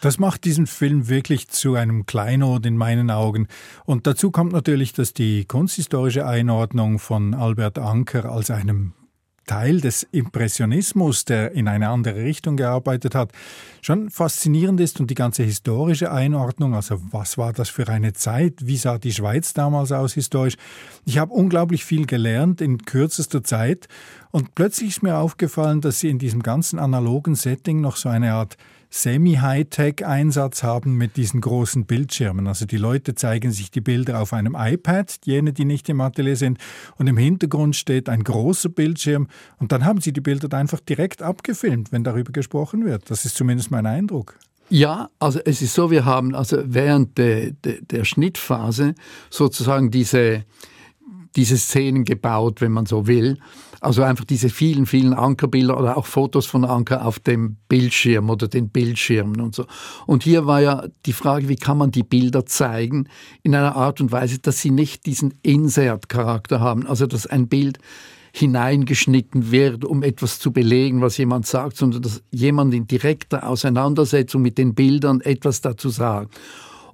Das 0.01 0.19
macht 0.19 0.45
diesen 0.45 0.67
Film 0.67 1.09
wirklich 1.09 1.49
zu 1.49 1.75
einem 1.75 2.07
Kleinod 2.07 2.67
in 2.67 2.77
meinen 2.77 3.11
Augen. 3.11 3.47
Und 3.85 4.07
dazu 4.07 4.31
kommt 4.31 4.53
natürlich, 4.53 4.93
dass 4.93 5.15
die 5.15 5.45
kunsthistorische 5.45 6.27
Einordnung 6.27 6.99
von 6.99 7.35
Albert 7.35 7.79
Anker 7.79 8.31
als 8.31 8.51
einem 8.51 8.93
Teil 9.47 9.81
des 9.81 10.05
Impressionismus, 10.11 11.25
der 11.25 11.53
in 11.53 11.69
eine 11.69 11.89
andere 11.89 12.23
Richtung 12.23 12.57
gearbeitet 12.57 13.15
hat, 13.15 13.33
schon 13.83 14.11
faszinierend 14.11 14.81
ist 14.81 15.01
und 15.01 15.11
die 15.11 15.15
ganze 15.15 15.43
historische 15.43 16.11
Einordnung, 16.11 16.75
also 16.75 17.01
was 17.11 17.37
war 17.39 17.53
das 17.53 17.69
für 17.69 17.89
eine 17.89 18.13
Zeit, 18.13 18.67
wie 18.67 18.77
sah 18.77 18.99
die 18.99 19.13
Schweiz 19.13 19.53
damals 19.53 19.93
aus 19.93 20.15
historisch. 20.15 20.57
Ich 21.05 21.19
habe 21.19 21.33
unglaublich 21.33 21.85
viel 21.85 22.07
gelernt 22.07 22.61
in 22.61 22.79
kürzester 22.85 23.45
Zeit 23.45 23.89
und 24.31 24.55
plötzlich 24.55 24.91
ist 24.91 25.03
mir 25.03 25.19
aufgefallen, 25.19 25.81
dass 25.81 26.01
sie 26.01 26.09
in 26.09 26.19
diesem 26.19 26.43
ganzen 26.43 26.79
analogen 26.79 27.35
Setting 27.35 27.81
noch 27.81 27.97
so 27.97 28.09
eine 28.09 28.33
Art 28.33 28.57
Semi-Hightech-Einsatz 28.95 30.63
haben 30.63 30.97
mit 30.97 31.17
diesen 31.17 31.41
großen 31.41 31.85
Bildschirmen. 31.85 32.47
Also 32.47 32.65
die 32.65 32.77
Leute 32.77 33.17
zeigen 33.17 33.51
sich 33.51 33.73
die 33.73 33.81
Bilder 33.81 34.21
auf 34.21 34.33
einem 34.33 34.57
iPad, 34.57 35.19
jene, 35.25 35.53
die 35.53 35.65
nicht 35.65 35.89
im 35.89 36.01
Atelier 36.01 36.37
sind, 36.37 36.59
und 36.97 37.09
im 37.09 37.17
Hintergrund 37.17 37.75
steht 37.75 38.09
ein 38.09 38.23
großer 38.23 38.69
Bildschirm 38.69 39.27
und 39.59 39.73
dann 39.73 39.85
haben 39.85 40.01
sie 40.01 40.13
die 40.13 40.21
Bilder 40.21 40.57
einfach 40.57 40.79
direkt 40.79 41.23
abgefilmt, 41.23 41.91
wenn 41.91 42.05
darüber 42.05 42.31
gesprochen 42.31 42.85
wird. 42.85 43.11
Das 43.11 43.25
ist 43.25 43.35
zumindest 43.35 43.73
mein 43.73 43.85
Eindruck. 43.85 44.39
Ja, 44.71 45.11
also 45.19 45.41
es 45.45 45.61
ist 45.61 45.75
so, 45.75 45.91
wir 45.91 46.05
haben 46.05 46.37
also 46.37 46.59
während 46.65 47.19
de, 47.19 47.53
de, 47.65 47.85
der 47.85 48.05
Schnittphase 48.05 48.95
sozusagen 49.29 49.91
diese, 49.91 50.45
diese 51.35 51.57
Szenen 51.57 52.05
gebaut, 52.05 52.61
wenn 52.61 52.71
man 52.71 52.87
so 52.87 53.09
will. 53.09 53.39
Also 53.85 54.03
einfach 54.03 54.25
diese 54.25 54.49
vielen, 54.49 54.87
vielen 54.87 55.13
Ankerbilder 55.13 55.79
oder 55.79 55.97
auch 55.97 56.07
Fotos 56.07 56.47
von 56.47 56.65
Anker 56.65 57.05
auf 57.07 57.19
dem 57.19 57.57
Bildschirm 57.69 58.31
oder 58.31 58.49
den 58.49 58.71
Bildschirmen 58.71 59.41
und 59.41 59.55
so. 59.55 59.67
Und 60.07 60.23
hier 60.23 60.47
war 60.47 60.61
ja 60.61 60.87
die 61.07 61.13
Frage, 61.13 61.49
wie 61.49 61.57
kann 61.57 61.79
man 61.79 61.91
die 61.91 62.03
Bilder 62.03 62.47
zeigen 62.47 63.09
in 63.43 63.55
einer 63.55 63.77
Art 63.77 64.01
und 64.01 64.11
Weise, 64.11 64.39
dass 64.39 64.61
sie 64.61 64.71
nicht 64.71 65.07
diesen 65.07 65.35
Insert-Charakter 65.43 66.61
haben. 66.61 66.87
Also 66.87 67.07
dass 67.07 67.27
ein 67.27 67.49
Bild 67.49 67.79
hineingeschnitten 68.33 69.53
wird, 69.53 69.85
um 69.85 70.03
etwas 70.03 70.41
zu 70.41 70.51
belegen, 70.53 71.01
was 71.01 71.19
jemand 71.19 71.47
sagt, 71.47 71.77
sondern 71.77 72.03
dass 72.03 72.23
jemand 72.33 72.75
in 72.75 72.89
direkter 72.89 73.49
Auseinandersetzung 73.49 74.43
mit 74.43 74.59
den 74.59 74.75
Bildern 74.75 75.21
etwas 75.21 75.61
dazu 75.61 75.89
sagt. 75.89 76.35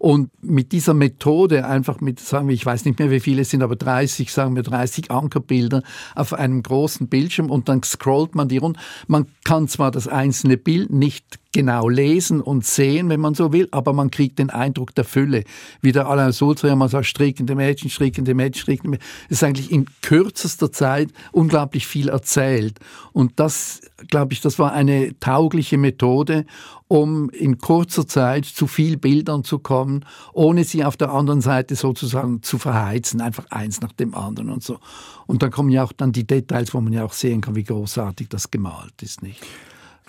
Und 0.01 0.31
mit 0.41 0.73
dieser 0.73 0.95
Methode, 0.95 1.67
einfach 1.67 2.01
mit, 2.01 2.21
sagen 2.21 2.49
wir, 2.49 2.55
ich 2.55 2.65
weiß 2.65 2.87
nicht 2.87 2.99
mehr, 2.99 3.11
wie 3.11 3.21
viele 3.21 3.43
es 3.43 3.51
sind, 3.51 3.63
aber 3.63 3.77
30, 3.77 4.33
sagen 4.33 4.57
wir 4.57 4.63
30 4.63 5.11
Ankerbilder 5.11 5.83
auf 6.15 6.33
einem 6.33 6.63
großen 6.63 7.07
Bildschirm 7.07 7.51
und 7.51 7.69
dann 7.69 7.83
scrollt 7.83 8.35
man 8.35 8.49
die 8.49 8.57
runter. 8.57 8.81
Man 9.09 9.27
kann 9.45 9.69
zwar 9.69 9.91
das 9.91 10.09
einzelne 10.09 10.57
Bild 10.57 10.89
nicht 10.89 11.39
genau 11.53 11.89
lesen 11.89 12.41
und 12.41 12.65
sehen, 12.65 13.09
wenn 13.09 13.21
man 13.21 13.35
so 13.35 13.53
will, 13.53 13.69
aber 13.73 13.93
man 13.93 14.11
kriegt 14.11 14.39
den 14.39 14.51
Eindruck 14.51 14.95
der 14.95 15.05
Fülle. 15.05 15.45
Wie 15.81 15.93
der 15.93 16.07
Alain 16.07 16.33
Sulzer 16.33 16.71
immer 16.71 16.89
sagt, 16.89 17.07
strickende 17.07 17.55
Mädchen, 17.55 17.91
strickende 17.91 18.35
Mädchen, 18.35 18.63
strickende 18.63 18.91
Mädchen. 18.91 19.07
Es 19.29 19.39
ist 19.39 19.45
eigentlich 19.45 19.73
in 19.73 19.87
kürzester 20.03 20.71
Zeit 20.71 21.11
unglaublich 21.33 21.87
viel 21.87 22.09
erzählt. 22.09 22.79
Und 23.13 23.41
das, 23.41 23.81
glaube 24.09 24.33
ich, 24.33 24.41
das 24.41 24.59
war 24.59 24.73
eine 24.73 25.19
taugliche 25.19 25.77
Methode, 25.77 26.47
um 26.87 27.31
in 27.31 27.59
kurzer 27.59 28.07
Zeit 28.07 28.45
zu 28.45 28.67
viel 28.67 28.97
Bildern 28.97 29.45
zu 29.45 29.59
kommen, 29.59 30.05
ohne 30.33 30.65
sie 30.65 30.85
auf 30.85 30.97
der 30.97 31.13
anderen 31.13 31.41
Seite 31.41 31.75
sozusagen 31.75 32.43
zu 32.43 32.59
verheizen, 32.59 33.21
einfach 33.21 33.47
eins 33.51 33.81
nach 33.81 33.93
dem 33.93 34.15
anderen 34.15 34.51
und 34.51 34.63
so. 34.63 34.79
Und 35.27 35.43
dann 35.43 35.51
kommen 35.51 35.71
ja 35.71 35.85
auch 35.85 35.93
dann 35.93 36.13
die 36.13 36.27
Details, 36.27 36.75
wo 36.75 36.81
man 36.81 36.93
ja 36.93 37.05
auch 37.05 37.13
sehen 37.13 37.41
kann, 37.41 37.55
wie 37.55 37.65
großartig 37.65 38.29
das 38.29 38.51
gemalt 38.51 39.03
ist, 39.03 39.23
nicht? 39.23 39.41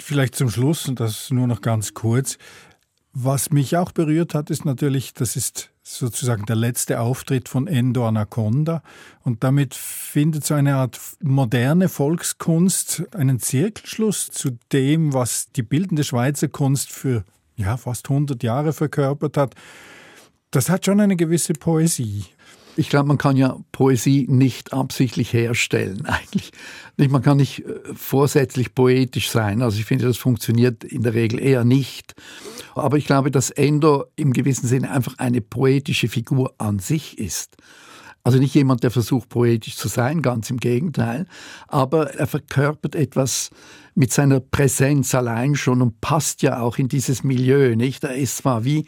Vielleicht 0.01 0.35
zum 0.35 0.49
Schluss, 0.49 0.87
und 0.87 0.99
das 0.99 1.31
nur 1.31 1.47
noch 1.47 1.61
ganz 1.61 1.93
kurz. 1.93 2.37
Was 3.13 3.51
mich 3.51 3.75
auch 3.77 3.91
berührt 3.91 4.33
hat, 4.33 4.49
ist 4.49 4.65
natürlich, 4.65 5.13
das 5.13 5.35
ist 5.35 5.69
sozusagen 5.83 6.45
der 6.45 6.55
letzte 6.55 6.99
Auftritt 6.99 7.49
von 7.49 7.67
Endo 7.67 8.07
Anaconda. 8.07 8.83
Und 9.23 9.43
damit 9.43 9.75
findet 9.75 10.45
so 10.45 10.53
eine 10.53 10.75
Art 10.75 10.99
moderne 11.21 11.89
Volkskunst 11.89 13.03
einen 13.13 13.39
Zirkelschluss 13.39 14.31
zu 14.31 14.57
dem, 14.71 15.13
was 15.13 15.51
die 15.51 15.63
bildende 15.63 16.03
Schweizer 16.03 16.47
Kunst 16.47 16.89
für 16.89 17.25
ja, 17.55 17.77
fast 17.77 18.09
100 18.09 18.41
Jahre 18.43 18.73
verkörpert 18.73 19.37
hat. 19.37 19.55
Das 20.51 20.69
hat 20.69 20.85
schon 20.85 20.99
eine 20.99 21.15
gewisse 21.15 21.53
Poesie. 21.53 22.25
Ich 22.77 22.89
glaube, 22.89 23.07
man 23.07 23.17
kann 23.17 23.35
ja 23.35 23.57
Poesie 23.71 24.27
nicht 24.29 24.73
absichtlich 24.73 25.33
herstellen, 25.33 26.05
eigentlich. 26.05 26.51
Man 26.97 27.21
kann 27.21 27.37
nicht 27.37 27.65
äh, 27.65 27.79
vorsätzlich 27.95 28.75
poetisch 28.75 29.29
sein. 29.29 29.61
Also 29.61 29.79
ich 29.79 29.85
finde, 29.85 30.05
das 30.05 30.17
funktioniert 30.17 30.83
in 30.83 31.03
der 31.03 31.13
Regel 31.13 31.39
eher 31.41 31.63
nicht. 31.63 32.13
Aber 32.75 32.97
ich 32.97 33.05
glaube, 33.05 33.31
dass 33.31 33.49
Endo 33.49 34.05
im 34.15 34.33
gewissen 34.33 34.67
Sinne 34.67 34.91
einfach 34.91 35.17
eine 35.17 35.41
poetische 35.41 36.07
Figur 36.07 36.53
an 36.57 36.79
sich 36.79 37.17
ist. 37.17 37.57
Also 38.23 38.37
nicht 38.37 38.53
jemand, 38.53 38.83
der 38.83 38.91
versucht, 38.91 39.29
poetisch 39.29 39.75
zu 39.75 39.87
sein, 39.87 40.21
ganz 40.21 40.49
im 40.51 40.57
Gegenteil. 40.57 41.25
Aber 41.67 42.13
er 42.13 42.27
verkörpert 42.27 42.95
etwas 42.95 43.49
mit 43.95 44.13
seiner 44.13 44.39
Präsenz 44.39 45.15
allein 45.15 45.55
schon 45.55 45.81
und 45.81 46.01
passt 46.01 46.43
ja 46.43 46.59
auch 46.59 46.77
in 46.77 46.87
dieses 46.87 47.23
Milieu, 47.23 47.75
nicht? 47.75 48.03
Er 48.03 48.15
ist 48.15 48.37
zwar 48.37 48.63
wie 48.63 48.85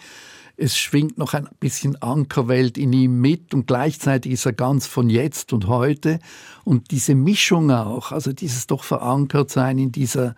es 0.56 0.78
schwingt 0.78 1.18
noch 1.18 1.34
ein 1.34 1.48
bisschen 1.60 2.02
Ankerwelt 2.02 2.78
in 2.78 2.94
ihm 2.94 3.20
mit 3.20 3.54
und 3.54 3.66
gleichzeitig 3.66 4.34
ist 4.34 4.46
er 4.46 4.54
ganz 4.54 4.86
von 4.86 5.10
jetzt 5.10 5.52
und 5.52 5.68
heute. 5.68 6.20
Und 6.64 6.92
diese 6.92 7.16
Mischung 7.16 7.72
auch, 7.72 8.12
also 8.12 8.34
dieses 8.34 8.68
doch 8.68 8.84
verankert 8.84 9.50
sein 9.50 9.78
in 9.80 9.92
dieser, 9.92 10.36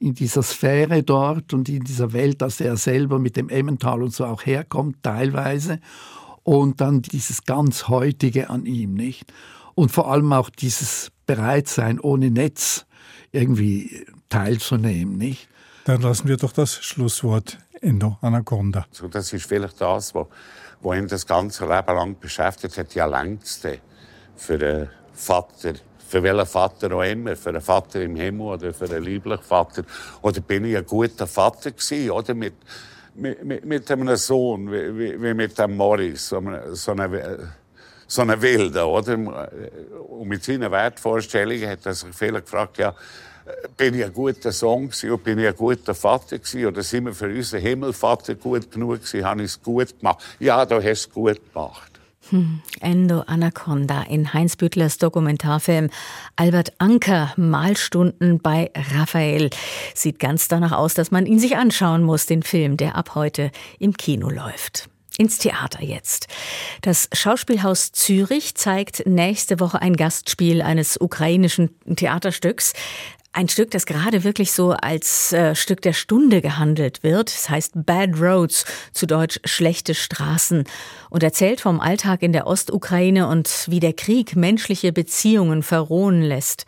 in 0.00 0.14
dieser 0.14 0.42
Sphäre 0.42 1.04
dort 1.04 1.54
und 1.54 1.68
in 1.68 1.84
dieser 1.84 2.12
Welt, 2.12 2.42
dass 2.42 2.60
er 2.60 2.76
selber 2.76 3.20
mit 3.20 3.36
dem 3.36 3.48
Emmental 3.48 4.02
und 4.02 4.12
so 4.12 4.24
auch 4.24 4.44
herkommt, 4.44 4.96
teilweise. 5.02 5.78
Und 6.42 6.80
dann 6.80 7.02
dieses 7.02 7.44
ganz 7.44 7.86
Heutige 7.86 8.50
an 8.50 8.66
ihm, 8.66 8.94
nicht? 8.94 9.32
Und 9.74 9.92
vor 9.92 10.10
allem 10.10 10.32
auch 10.32 10.50
dieses 10.50 11.12
Bereitsein, 11.24 12.00
ohne 12.00 12.32
Netz 12.32 12.84
irgendwie 13.30 14.04
teilzunehmen, 14.28 15.16
nicht? 15.16 15.48
Dann 15.84 16.02
lassen 16.02 16.26
wir 16.26 16.36
doch 16.36 16.52
das 16.52 16.74
Schlusswort 16.84 17.58
Endo 17.82 18.16
Anaconda. 18.20 18.86
So, 18.92 19.08
das 19.08 19.32
ist 19.32 19.44
vielleicht 19.46 19.80
das, 19.80 20.14
was, 20.14 20.26
was 20.80 20.96
ihn 20.96 21.08
das 21.08 21.26
ganze 21.26 21.64
Leben 21.66 21.94
lang 21.96 22.18
beschäftigt 22.18 22.78
hat, 22.78 22.94
ja 22.94 23.06
längste 23.06 23.78
für 24.36 24.54
einen 24.54 24.88
Vater, 25.12 25.74
für 25.98 26.22
welchen 26.22 26.46
Vater 26.46 26.94
auch 26.94 27.02
immer, 27.02 27.34
für 27.34 27.48
einen 27.48 27.60
Vater 27.60 28.00
im 28.02 28.14
Himmel 28.14 28.46
oder 28.46 28.72
für 28.72 28.84
einen 28.84 29.02
lieblichen 29.02 29.42
Vater. 29.42 29.82
Oder 30.22 30.40
bin 30.40 30.64
ich 30.64 30.76
ein 30.76 30.86
guter 30.86 31.26
Vater 31.26 31.72
gewesen, 31.72 32.10
oder 32.10 32.34
mit, 32.34 32.54
mit, 33.14 33.64
mit 33.64 33.90
einem 33.90 34.16
Sohn, 34.16 34.70
wie, 34.70 35.20
wie, 35.20 35.34
mit 35.34 35.58
dem 35.58 35.76
Morris, 35.76 36.28
so 36.28 36.38
einem, 36.38 36.74
so 36.76 36.92
einem 36.92 37.50
so 38.12 38.22
eine 38.22 38.40
Wilde, 38.42 38.86
oder? 38.86 39.14
Und 39.14 40.28
mit 40.28 40.44
seinen 40.44 40.70
Wertvorstellungen 40.70 41.68
hat 41.68 41.86
er 41.86 41.94
sich 41.94 42.14
viele 42.14 42.42
gefragt, 42.42 42.78
ja, 42.78 42.94
bin 43.76 43.94
ich 43.94 44.04
ein 44.04 44.12
guter 44.12 44.52
Sohn 44.52 44.90
gewesen, 44.90 45.18
bin 45.18 45.38
ich 45.38 45.48
ein 45.48 45.56
guter 45.56 45.94
Vater 45.94 46.38
gewesen, 46.38 46.66
oder 46.66 46.82
sind 46.82 47.06
wir 47.06 47.14
für 47.14 47.26
unseren 47.26 47.60
Himmelvater 47.60 48.34
gut 48.34 48.70
genug 48.70 49.00
gewesen, 49.00 49.24
habe 49.24 49.42
ich 49.42 49.52
es 49.52 49.62
gut 49.62 49.98
gemacht? 49.98 50.22
Ja, 50.38 50.66
du 50.66 50.76
hast 50.76 50.84
es 50.84 51.10
gut 51.10 51.40
gemacht. 51.52 51.90
Hm. 52.28 52.60
Endo 52.80 53.22
Anaconda 53.22 54.02
in 54.02 54.32
Heinz 54.32 54.56
Bütlers 54.56 54.98
Dokumentarfilm 54.98 55.90
Albert 56.36 56.72
Anker 56.78 57.32
Malstunden 57.36 58.38
bei 58.38 58.70
Raphael. 58.94 59.50
Sieht 59.94 60.20
ganz 60.20 60.46
danach 60.46 60.72
aus, 60.72 60.94
dass 60.94 61.10
man 61.10 61.26
ihn 61.26 61.40
sich 61.40 61.56
anschauen 61.56 62.04
muss, 62.04 62.26
den 62.26 62.44
Film, 62.44 62.76
der 62.76 62.94
ab 62.94 63.16
heute 63.16 63.50
im 63.80 63.96
Kino 63.96 64.30
läuft. 64.30 64.88
Ins 65.18 65.38
Theater 65.38 65.82
jetzt. 65.82 66.28
Das 66.80 67.08
Schauspielhaus 67.12 67.92
Zürich 67.92 68.54
zeigt 68.54 69.06
nächste 69.06 69.60
Woche 69.60 69.80
ein 69.80 69.96
Gastspiel 69.96 70.62
eines 70.62 71.00
ukrainischen 71.00 71.70
Theaterstücks. 71.96 72.72
Ein 73.34 73.48
Stück, 73.48 73.70
das 73.70 73.86
gerade 73.86 74.24
wirklich 74.24 74.52
so 74.52 74.72
als 74.72 75.32
äh, 75.32 75.54
Stück 75.54 75.80
der 75.80 75.94
Stunde 75.94 76.42
gehandelt 76.42 77.02
wird. 77.02 77.30
Es 77.30 77.48
heißt 77.48 77.72
Bad 77.86 78.20
Roads, 78.20 78.66
zu 78.92 79.06
Deutsch 79.06 79.40
schlechte 79.44 79.94
Straßen 79.94 80.64
und 81.08 81.22
erzählt 81.22 81.62
vom 81.62 81.80
Alltag 81.80 82.22
in 82.22 82.34
der 82.34 82.46
Ostukraine 82.46 83.26
und 83.28 83.64
wie 83.68 83.80
der 83.80 83.94
Krieg 83.94 84.36
menschliche 84.36 84.92
Beziehungen 84.92 85.62
verrohen 85.62 86.20
lässt. 86.20 86.66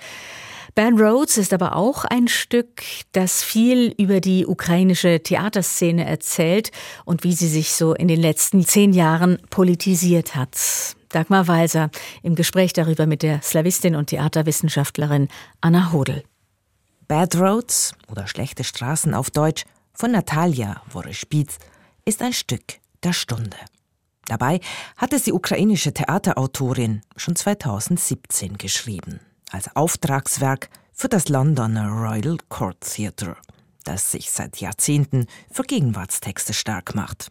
Bad 0.74 0.94
Roads 0.98 1.36
ist 1.36 1.52
aber 1.52 1.76
auch 1.76 2.04
ein 2.04 2.26
Stück, 2.26 2.82
das 3.12 3.44
viel 3.44 3.94
über 3.96 4.20
die 4.20 4.44
ukrainische 4.44 5.22
Theaterszene 5.22 6.04
erzählt 6.04 6.72
und 7.04 7.22
wie 7.22 7.32
sie 7.32 7.46
sich 7.46 7.74
so 7.74 7.94
in 7.94 8.08
den 8.08 8.20
letzten 8.20 8.66
zehn 8.66 8.92
Jahren 8.92 9.38
politisiert 9.50 10.34
hat. 10.34 10.58
Dagmar 11.10 11.46
Walser 11.46 11.90
im 12.24 12.34
Gespräch 12.34 12.72
darüber 12.72 13.06
mit 13.06 13.22
der 13.22 13.40
Slawistin 13.40 13.94
und 13.94 14.08
Theaterwissenschaftlerin 14.08 15.28
Anna 15.60 15.92
Hodel. 15.92 16.24
Bad 17.06 17.36
Roads 17.36 17.92
oder 18.10 18.26
schlechte 18.26 18.64
Straßen 18.64 19.14
auf 19.14 19.30
Deutsch 19.30 19.64
von 19.92 20.10
Natalia 20.10 20.82
Worespitz 20.90 21.58
ist 22.04 22.20
ein 22.20 22.32
Stück 22.32 22.80
der 23.04 23.12
Stunde. 23.12 23.56
Dabei 24.26 24.58
hatte 24.96 25.20
sie 25.20 25.32
ukrainische 25.32 25.94
Theaterautorin 25.94 27.02
schon 27.16 27.36
2017 27.36 28.58
geschrieben, 28.58 29.20
als 29.54 29.74
Auftragswerk 29.76 30.68
für 30.92 31.08
das 31.08 31.28
Londoner 31.28 31.88
Royal 31.88 32.38
Court 32.48 32.80
Theatre, 32.80 33.36
das 33.84 34.10
sich 34.10 34.32
seit 34.32 34.56
Jahrzehnten 34.56 35.26
für 35.48 35.62
Gegenwartstexte 35.62 36.52
stark 36.52 36.96
macht. 36.96 37.30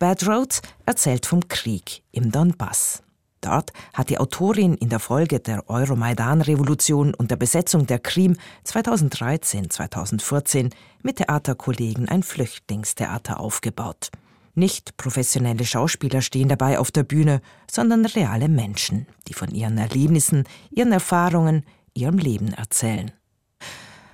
Bad 0.00 0.26
Roads 0.26 0.60
erzählt 0.86 1.24
vom 1.24 1.46
Krieg 1.46 2.02
im 2.10 2.32
Donbass. 2.32 3.04
Dort 3.40 3.72
hat 3.94 4.10
die 4.10 4.18
Autorin 4.18 4.74
in 4.74 4.88
der 4.88 4.98
Folge 4.98 5.38
der 5.38 5.70
Euromaidan-Revolution 5.70 7.14
und 7.14 7.30
der 7.30 7.36
Besetzung 7.36 7.86
der 7.86 8.00
Krim 8.00 8.36
2013-2014 8.66 10.72
mit 11.02 11.18
Theaterkollegen 11.18 12.08
ein 12.08 12.24
Flüchtlingstheater 12.24 13.38
aufgebaut. 13.38 14.10
Nicht 14.54 14.96
professionelle 14.98 15.64
Schauspieler 15.64 16.20
stehen 16.20 16.48
dabei 16.48 16.78
auf 16.78 16.90
der 16.90 17.04
Bühne, 17.04 17.40
sondern 17.70 18.04
reale 18.04 18.48
Menschen, 18.48 19.06
die 19.28 19.34
von 19.34 19.50
ihren 19.50 19.78
Erlebnissen, 19.78 20.44
ihren 20.70 20.92
Erfahrungen, 20.92 21.64
ihrem 21.94 22.18
Leben 22.18 22.52
erzählen. 22.52 23.12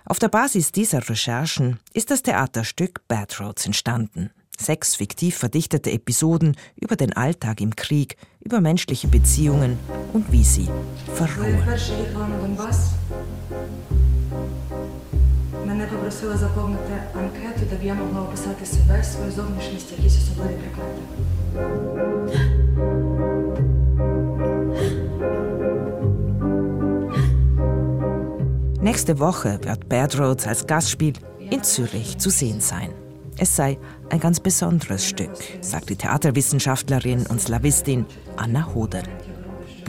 Auf 0.04 0.18
der 0.18 0.28
Basis 0.28 0.72
dieser 0.72 1.06
Recherchen 1.08 1.80
ist 1.92 2.10
das 2.10 2.22
Theaterstück 2.22 3.06
Bad 3.08 3.40
Roads 3.40 3.66
entstanden. 3.66 4.30
Sechs 4.58 4.96
fiktiv 4.96 5.36
verdichtete 5.36 5.90
Episoden 5.90 6.56
über 6.76 6.96
den 6.96 7.12
Alltag 7.12 7.60
im 7.60 7.76
Krieg, 7.76 8.16
über 8.40 8.60
menschliche 8.60 9.06
Beziehungen 9.06 9.78
und 10.12 10.32
wie 10.32 10.44
sie 10.44 10.68
verrohen. 11.14 11.62
Мене 15.67 15.87
попросили 15.91 16.37
заповнити 16.37 16.93
анкету, 17.13 17.61
де 17.69 17.75
б 17.75 17.83
я 17.83 17.93
могла 17.93 18.21
описати 18.21 18.65
себе, 18.65 19.03
свою 19.03 19.31
зовнішність, 19.31 19.91
якісь 19.91 20.17
особливі 20.17 20.53
прикмети. 20.53 21.01
Nächste 28.83 29.17
Woche 29.17 29.59
wird 29.63 29.87
Bad 29.87 30.11
Roads 30.15 30.45
als 30.45 30.67
Gastspiel 30.67 31.13
in 31.39 31.63
Zürich 31.63 32.17
zu 32.17 32.29
sehen 32.29 32.59
sein. 32.59 32.89
Es 33.37 33.55
sei 33.55 33.77
ein 34.09 34.19
ganz 34.19 34.39
besonderes 34.39 35.05
Stück, 35.05 35.31
sagt 35.61 35.89
die 35.89 35.95
Theaterwissenschaftlerin 35.95 37.25
und 37.27 37.41
Slawistin 37.41 38.05
Anna 38.35 38.67
Hodel. 38.73 39.03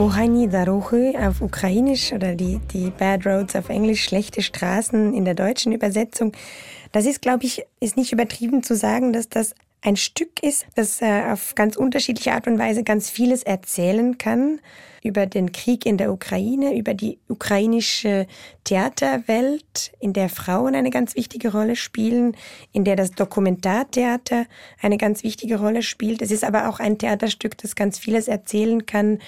Bohani 0.00 0.48
Daruchy 0.48 1.14
auf 1.18 1.42
Ukrainisch 1.42 2.14
oder 2.14 2.34
die, 2.34 2.58
die 2.72 2.88
Bad 2.88 3.26
Roads 3.26 3.54
auf 3.54 3.68
Englisch, 3.68 4.02
schlechte 4.02 4.40
Straßen 4.40 5.12
in 5.12 5.26
der 5.26 5.34
deutschen 5.34 5.72
Übersetzung. 5.72 6.32
Das 6.90 7.04
ist, 7.04 7.20
glaube 7.20 7.44
ich, 7.44 7.66
ist 7.80 7.98
nicht 7.98 8.10
übertrieben 8.10 8.62
zu 8.62 8.74
sagen, 8.74 9.12
dass 9.12 9.28
das 9.28 9.54
ein 9.82 9.96
Stück 9.96 10.42
ist, 10.42 10.64
das 10.74 11.02
äh, 11.02 11.24
auf 11.30 11.54
ganz 11.54 11.76
unterschiedliche 11.76 12.32
Art 12.32 12.46
und 12.46 12.58
Weise 12.58 12.82
ganz 12.82 13.10
vieles 13.10 13.42
erzählen 13.42 14.16
kann 14.16 14.60
über 15.02 15.26
den 15.26 15.52
Krieg 15.52 15.84
in 15.84 15.98
der 15.98 16.12
Ukraine, 16.12 16.76
über 16.76 16.94
die 16.94 17.18
ukrainische 17.28 18.26
Theaterwelt, 18.64 19.92
in 20.00 20.14
der 20.14 20.30
Frauen 20.30 20.74
eine 20.74 20.90
ganz 20.90 21.14
wichtige 21.14 21.52
Rolle 21.52 21.76
spielen, 21.76 22.36
in 22.72 22.84
der 22.84 22.96
das 22.96 23.10
Dokumentartheater 23.12 24.46
eine 24.80 24.96
ganz 24.96 25.22
wichtige 25.24 25.58
Rolle 25.58 25.82
spielt. 25.82 26.22
Es 26.22 26.30
ist 26.30 26.44
aber 26.44 26.70
auch 26.70 26.80
ein 26.80 26.96
Theaterstück, 26.96 27.58
das 27.58 27.74
ganz 27.76 27.98
vieles 27.98 28.28
erzählen 28.28 28.86
kann 28.86 29.18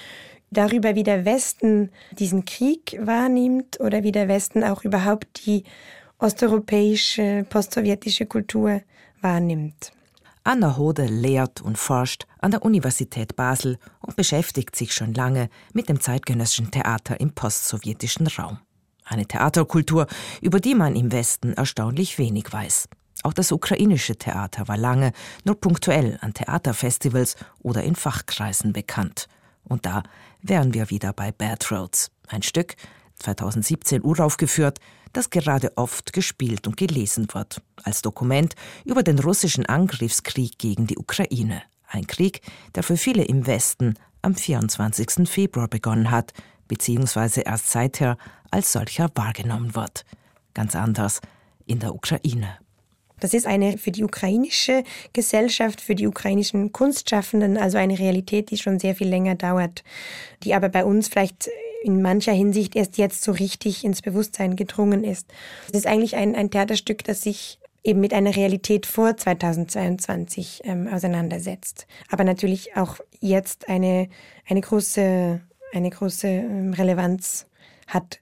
darüber, 0.53 0.95
wie 0.95 1.03
der 1.03 1.25
Westen 1.25 1.91
diesen 2.13 2.45
Krieg 2.45 2.99
wahrnimmt 3.01 3.81
oder 3.81 4.03
wie 4.03 4.13
der 4.13 4.29
Westen 4.29 4.63
auch 4.65 4.85
überhaupt 4.85 5.47
die 5.47 5.65
osteuropäische, 6.19 7.45
postsowjetische 7.49 8.27
Kultur 8.27 8.83
wahrnimmt. 9.21 9.93
Anna 10.45 10.77
Hode 10.77 11.07
lehrt 11.07 11.61
und 11.61 11.79
forscht 11.79 12.27
an 12.41 12.51
der 12.51 12.63
Universität 12.63 13.37
Basel 13.37 13.79
und 14.01 14.17
beschäftigt 14.17 14.75
sich 14.75 14.93
schon 14.93 15.15
lange 15.15 15.49
mit 15.73 15.89
dem 15.89 16.01
zeitgenössischen 16.01 16.71
Theater 16.71 17.21
im 17.21 17.33
postsowjetischen 17.33 18.27
Raum. 18.27 18.59
Eine 19.05 19.27
Theaterkultur, 19.27 20.07
über 20.41 20.59
die 20.59 20.75
man 20.75 20.97
im 20.97 21.13
Westen 21.13 21.53
erstaunlich 21.53 22.19
wenig 22.19 22.53
weiß. 22.53 22.89
Auch 23.23 23.33
das 23.33 23.53
ukrainische 23.53 24.17
Theater 24.17 24.67
war 24.67 24.77
lange 24.77 25.13
nur 25.45 25.61
punktuell 25.61 26.19
an 26.23 26.35
Theaterfestivals 26.35 27.37
oder 27.61 27.85
in 27.85 27.95
Fachkreisen 27.95 28.73
bekannt. 28.73 29.29
Und 29.65 29.87
da 29.87 30.03
wären 30.43 30.75
wir 30.75 30.91
wieder 30.91 31.13
bei 31.13 31.33
Bad 31.33 31.71
Roads, 31.71 32.11
ein 32.29 32.43
Stück, 32.43 32.75
2017 33.21 34.03
uraufgeführt, 34.05 34.79
das 35.13 35.31
gerade 35.31 35.77
oft 35.77 36.13
gespielt 36.13 36.67
und 36.67 36.77
gelesen 36.77 37.29
wird, 37.33 37.63
als 37.85 38.03
Dokument 38.03 38.55
über 38.85 39.03
den 39.03 39.19
russischen 39.19 39.67
Angriffskrieg 39.67 40.59
gegen 40.59 40.87
die 40.87 40.99
Ukraine. 40.99 41.63
Ein 41.87 42.07
Krieg, 42.07 42.41
der 42.75 42.83
für 42.83 42.97
viele 42.97 43.25
im 43.25 43.47
Westen 43.47 43.95
am 44.23 44.35
24. 44.35 45.29
Februar 45.29 45.69
begonnen 45.69 46.11
hat, 46.11 46.33
beziehungsweise 46.69 47.43
erst 47.43 47.71
seither 47.71 48.17
als 48.51 48.73
solcher 48.73 49.11
wahrgenommen 49.15 49.75
wird. 49.75 50.05
Ganz 50.55 50.75
anders 50.75 51.21
in 51.67 51.81
der 51.81 51.95
Ukraine. 51.95 52.59
Das 53.23 53.35
ist 53.35 53.47
eine 53.47 53.79
für 53.79 53.93
die 53.93 54.03
ukrainische 54.03 54.83
Gesellschaft, 55.13 55.81
für 55.81 55.95
die 55.95 56.09
ukrainischen 56.09 56.73
Kunstschaffenden, 56.73 57.57
also 57.57 57.79
eine 57.79 57.99
Realität, 57.99 58.51
die 58.51 58.59
schon 58.59 58.81
sehr 58.81 58.97
viel 58.97 59.09
länger 59.09 59.37
dauert, 59.37 59.85
die 60.43 60.55
aber 60.55 60.69
bei 60.69 60.85
uns 60.85 61.07
vielleicht 61.07 61.49
in 61.85 62.03
mancher 62.03 62.33
Hinsicht 62.33 62.75
erst 62.75 62.99
jetzt 62.99 63.23
so 63.23 63.31
richtig 63.31 63.85
ins 63.85 64.03
Bewusstsein 64.03 64.57
gedrungen 64.57 65.05
ist. 65.05 65.29
Es 65.69 65.79
ist 65.79 65.87
eigentlich 65.87 66.17
ein, 66.17 66.35
ein 66.35 66.51
Theaterstück, 66.51 67.05
das 67.05 67.23
sich 67.23 67.61
eben 67.85 68.01
mit 68.01 68.13
einer 68.13 68.35
Realität 68.35 68.87
vor 68.87 69.17
2022 69.17 70.63
ähm, 70.65 70.89
auseinandersetzt. 70.89 71.87
Aber 72.11 72.25
natürlich 72.25 72.77
auch 72.77 72.99
jetzt 73.21 73.69
eine, 73.69 74.09
eine 74.49 74.61
große, 74.61 75.41
eine 75.73 75.91
große 75.91 76.27
ähm, 76.27 76.73
Relevanz 76.73 77.47
hat. 77.87 78.21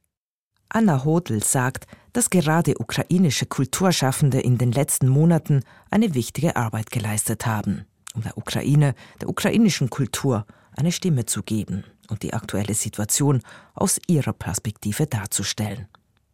Anna 0.68 1.04
Hodl 1.04 1.42
sagt, 1.42 1.86
dass 2.12 2.30
gerade 2.30 2.78
ukrainische 2.78 3.46
Kulturschaffende 3.46 4.40
in 4.40 4.58
den 4.58 4.72
letzten 4.72 5.08
Monaten 5.08 5.62
eine 5.90 6.14
wichtige 6.14 6.56
Arbeit 6.56 6.90
geleistet 6.90 7.46
haben, 7.46 7.86
um 8.14 8.22
der 8.22 8.36
Ukraine, 8.36 8.94
der 9.20 9.28
ukrainischen 9.28 9.90
Kultur 9.90 10.46
eine 10.76 10.92
Stimme 10.92 11.26
zu 11.26 11.42
geben 11.42 11.84
und 12.08 12.22
die 12.22 12.34
aktuelle 12.34 12.74
Situation 12.74 13.42
aus 13.74 13.98
ihrer 14.06 14.32
Perspektive 14.32 15.06
darzustellen. 15.06 15.88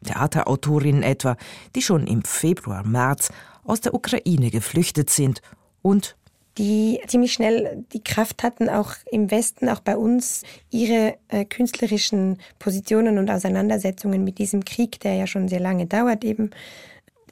Theaterautorinnen 0.04 1.02
etwa, 1.02 1.36
die 1.74 1.82
schon 1.82 2.06
im 2.06 2.22
Februar, 2.22 2.86
März 2.86 3.30
aus 3.64 3.80
der 3.80 3.94
Ukraine 3.94 4.50
geflüchtet 4.50 5.10
sind 5.10 5.42
und 5.82 6.16
die 6.58 7.00
ziemlich 7.06 7.32
schnell 7.32 7.84
die 7.92 8.02
Kraft 8.02 8.42
hatten, 8.42 8.68
auch 8.68 8.92
im 9.10 9.30
Westen, 9.30 9.68
auch 9.68 9.80
bei 9.80 9.96
uns, 9.96 10.42
ihre 10.70 11.16
äh, 11.28 11.44
künstlerischen 11.44 12.38
Positionen 12.58 13.18
und 13.18 13.30
Auseinandersetzungen 13.30 14.24
mit 14.24 14.38
diesem 14.38 14.64
Krieg, 14.64 15.00
der 15.00 15.14
ja 15.14 15.26
schon 15.26 15.48
sehr 15.48 15.60
lange 15.60 15.86
dauert, 15.86 16.24
eben 16.24 16.50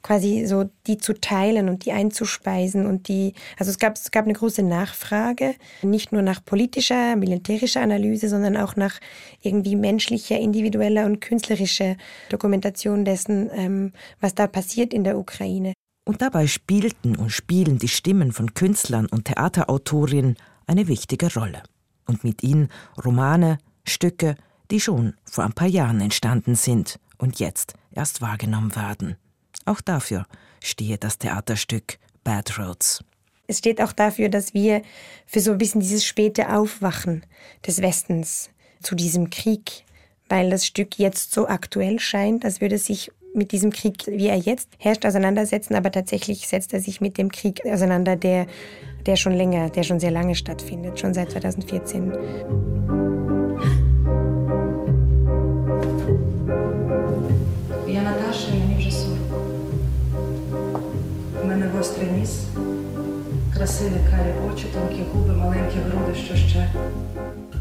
quasi 0.05 0.45
so 0.45 0.69
die 0.85 0.99
zu 0.99 1.19
teilen 1.19 1.67
und 1.67 1.85
die 1.85 1.91
einzuspeisen 1.91 2.85
und 2.85 3.07
die, 3.07 3.33
also 3.57 3.71
es 3.71 3.79
gab, 3.79 3.95
es 3.95 4.11
gab 4.11 4.25
eine 4.25 4.35
große 4.35 4.61
Nachfrage, 4.61 5.55
nicht 5.81 6.11
nur 6.11 6.21
nach 6.21 6.45
politischer, 6.45 7.15
militärischer 7.15 7.81
Analyse, 7.81 8.29
sondern 8.29 8.55
auch 8.55 8.75
nach 8.75 8.99
irgendwie 9.41 9.75
menschlicher, 9.75 10.37
individueller 10.37 11.07
und 11.07 11.21
künstlerischer 11.21 11.95
Dokumentation 12.29 13.03
dessen, 13.03 13.49
ähm, 13.51 13.93
was 14.21 14.35
da 14.35 14.45
passiert 14.45 14.93
in 14.93 15.03
der 15.03 15.17
Ukraine. 15.17 15.73
Und 16.05 16.21
dabei 16.21 16.47
spielten 16.47 17.15
und 17.15 17.31
spielen 17.31 17.79
die 17.79 17.87
Stimmen 17.87 18.31
von 18.31 18.53
Künstlern 18.53 19.07
und 19.07 19.25
Theaterautorinnen 19.25 20.37
eine 20.67 20.87
wichtige 20.87 21.33
Rolle. 21.33 21.63
Und 22.05 22.23
mit 22.23 22.43
ihnen 22.43 22.69
Romane, 23.03 23.57
Stücke, 23.87 24.35
die 24.71 24.79
schon 24.79 25.15
vor 25.23 25.43
ein 25.43 25.53
paar 25.53 25.67
Jahren 25.67 26.01
entstanden 26.01 26.55
sind 26.55 26.99
und 27.17 27.39
jetzt 27.39 27.73
erst 27.91 28.21
wahrgenommen 28.21 28.75
werden. 28.75 29.15
Auch 29.65 29.81
dafür 29.81 30.25
stehe 30.63 30.97
das 30.97 31.17
Theaterstück 31.17 31.97
Bad 32.23 32.57
Roads. 32.59 33.03
Es 33.47 33.59
steht 33.59 33.81
auch 33.81 33.93
dafür, 33.93 34.29
dass 34.29 34.53
wir 34.53 34.81
für 35.25 35.39
so 35.39 35.51
ein 35.51 35.57
bisschen 35.57 35.81
dieses 35.81 36.05
späte 36.05 36.55
Aufwachen 36.55 37.25
des 37.65 37.81
Westens 37.81 38.49
zu 38.81 38.95
diesem 38.95 39.29
Krieg, 39.29 39.83
weil 40.29 40.49
das 40.49 40.65
Stück 40.65 40.97
jetzt 40.97 41.31
so 41.33 41.47
aktuell 41.47 41.99
scheint, 41.99 42.45
als 42.45 42.61
würde 42.61 42.75
es 42.75 42.85
sich 42.85 43.11
mit 43.34 43.52
diesem 43.52 43.70
Krieg, 43.70 44.06
wie 44.06 44.26
er 44.26 44.36
jetzt 44.36 44.68
herrscht, 44.78 45.06
auseinandersetzen, 45.06 45.74
aber 45.74 45.90
tatsächlich 45.90 46.48
setzt 46.48 46.74
er 46.74 46.80
sich 46.80 47.00
mit 47.00 47.18
dem 47.18 47.30
Krieg 47.30 47.60
auseinander, 47.64 48.16
der, 48.16 48.46
der 49.06 49.16
schon 49.16 49.32
länger, 49.32 49.70
der 49.70 49.82
schon 49.82 50.00
sehr 50.00 50.10
lange 50.10 50.34
stattfindet, 50.34 50.98
schon 50.98 51.14
seit 51.14 51.30
2014. 51.30 52.12
Я 57.88 58.02
Наташа, 58.02 58.50
мені 58.50 58.74
вже 58.78 58.90
40. 58.90 59.18
У 61.42 61.46
мене 61.46 61.66
гострий 61.76 62.08
ніс, 62.18 62.44
красиві 63.54 64.00
карі 64.10 64.52
очі, 64.52 64.66
тонкі 64.72 65.02
губи, 65.12 65.32
маленькі 65.32 65.76
груди, 65.78 66.14
що 66.14 66.36
ще. 66.36 66.68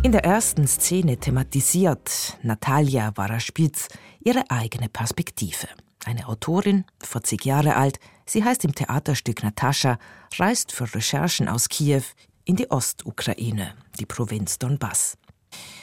In 0.04 0.12
der 0.12 0.22
ersten 0.22 0.66
Szene 0.66 1.16
thematisiert 1.16 2.36
Natalia 2.42 3.16
Waraspitz 3.16 3.88
ihre 4.22 4.50
eigene 4.50 4.90
Perspektive. 4.90 5.66
Eine 6.04 6.28
Autorin, 6.28 6.84
40 7.02 7.42
Jahre 7.46 7.74
alt, 7.76 7.98
Sie 8.26 8.44
heißt 8.44 8.66
im 8.66 8.74
Theaterstück 8.74 9.42
Natascha, 9.42 9.98
reist 10.36 10.72
für 10.72 10.94
Recherchen 10.94 11.48
aus 11.48 11.70
Kiew 11.70 12.02
in 12.44 12.56
die 12.56 12.70
Ostukraine, 12.70 13.72
die 13.98 14.04
Provinz 14.04 14.58
Donbass. 14.58 15.16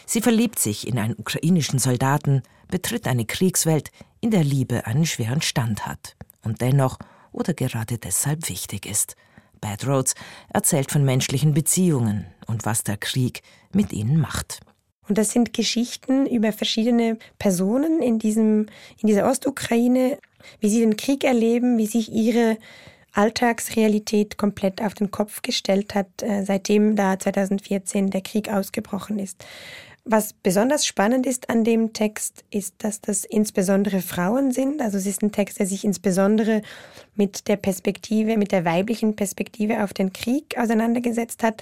Sie 0.05 0.21
verliebt 0.21 0.59
sich 0.59 0.87
in 0.87 0.99
einen 0.99 1.15
ukrainischen 1.17 1.79
Soldaten, 1.79 2.43
betritt 2.67 3.07
eine 3.07 3.25
Kriegswelt, 3.25 3.89
in 4.19 4.29
der 4.29 4.43
Liebe 4.43 4.85
einen 4.85 5.07
schweren 5.07 5.41
Stand 5.41 5.87
hat 5.87 6.15
und 6.43 6.61
dennoch 6.61 6.99
oder 7.31 7.55
gerade 7.55 7.97
deshalb 7.97 8.49
wichtig 8.49 8.85
ist. 8.85 9.15
Bad 9.61 9.87
Roads 9.87 10.15
erzählt 10.53 10.91
von 10.91 11.05
menschlichen 11.05 11.53
Beziehungen 11.53 12.25
und 12.47 12.65
was 12.65 12.83
der 12.83 12.97
Krieg 12.97 13.41
mit 13.71 13.93
ihnen 13.93 14.19
macht. 14.19 14.59
Und 15.07 15.17
das 15.17 15.31
sind 15.31 15.53
Geschichten 15.53 16.25
über 16.25 16.51
verschiedene 16.51 17.17
Personen 17.37 18.01
in, 18.01 18.19
diesem, 18.19 18.67
in 19.01 19.07
dieser 19.07 19.29
Ostukraine, 19.29 20.17
wie 20.59 20.69
sie 20.69 20.79
den 20.79 20.97
Krieg 20.97 21.23
erleben, 21.23 21.77
wie 21.77 21.87
sich 21.87 22.11
ihre 22.11 22.57
Alltagsrealität 23.13 24.37
komplett 24.37 24.81
auf 24.81 24.93
den 24.93 25.11
Kopf 25.11 25.41
gestellt 25.41 25.95
hat, 25.95 26.07
äh, 26.21 26.43
seitdem 26.43 26.95
da 26.95 27.19
2014 27.19 28.09
der 28.09 28.21
Krieg 28.21 28.49
ausgebrochen 28.49 29.19
ist. 29.19 29.43
Was 30.03 30.33
besonders 30.33 30.87
spannend 30.87 31.27
ist 31.27 31.51
an 31.51 31.63
dem 31.63 31.93
Text, 31.93 32.43
ist, 32.49 32.73
dass 32.79 33.01
das 33.01 33.23
insbesondere 33.23 34.01
Frauen 34.01 34.51
sind. 34.51 34.81
Also 34.81 34.97
es 34.97 35.05
ist 35.05 35.21
ein 35.21 35.31
Text, 35.31 35.59
der 35.59 35.67
sich 35.67 35.85
insbesondere 35.85 36.63
mit 37.15 37.47
der 37.47 37.55
Perspektive, 37.55 38.35
mit 38.37 38.51
der 38.51 38.65
weiblichen 38.65 39.15
Perspektive 39.15 39.83
auf 39.83 39.93
den 39.93 40.11
Krieg 40.11 40.57
auseinandergesetzt 40.57 41.43
hat. 41.43 41.61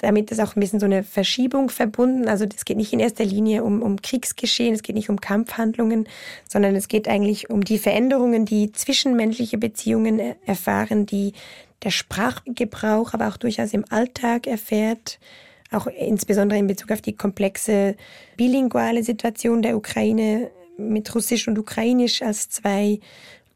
Damit 0.00 0.30
ist 0.30 0.40
auch 0.40 0.56
ein 0.56 0.60
bisschen 0.60 0.80
so 0.80 0.86
eine 0.86 1.02
Verschiebung 1.02 1.68
verbunden. 1.68 2.26
Also 2.26 2.46
es 2.46 2.64
geht 2.64 2.78
nicht 2.78 2.94
in 2.94 3.00
erster 3.00 3.24
Linie 3.24 3.62
um, 3.62 3.82
um 3.82 4.00
Kriegsgeschehen, 4.00 4.74
es 4.74 4.82
geht 4.82 4.96
nicht 4.96 5.10
um 5.10 5.20
Kampfhandlungen, 5.20 6.08
sondern 6.48 6.74
es 6.76 6.88
geht 6.88 7.06
eigentlich 7.06 7.50
um 7.50 7.64
die 7.64 7.78
Veränderungen, 7.78 8.46
die 8.46 8.72
zwischenmenschliche 8.72 9.58
Beziehungen 9.58 10.20
erfahren, 10.46 11.04
die 11.04 11.34
der 11.82 11.90
Sprachgebrauch 11.90 13.12
aber 13.12 13.28
auch 13.28 13.36
durchaus 13.36 13.74
im 13.74 13.84
Alltag 13.90 14.46
erfährt 14.46 15.18
auch 15.74 15.86
insbesondere 15.86 16.58
in 16.58 16.66
Bezug 16.66 16.90
auf 16.90 17.02
die 17.02 17.16
komplexe 17.16 17.96
bilinguale 18.36 19.02
Situation 19.02 19.62
der 19.62 19.76
Ukraine 19.76 20.50
mit 20.76 21.14
Russisch 21.14 21.48
und 21.48 21.58
Ukrainisch 21.58 22.22
als 22.22 22.48
zwei, 22.48 23.00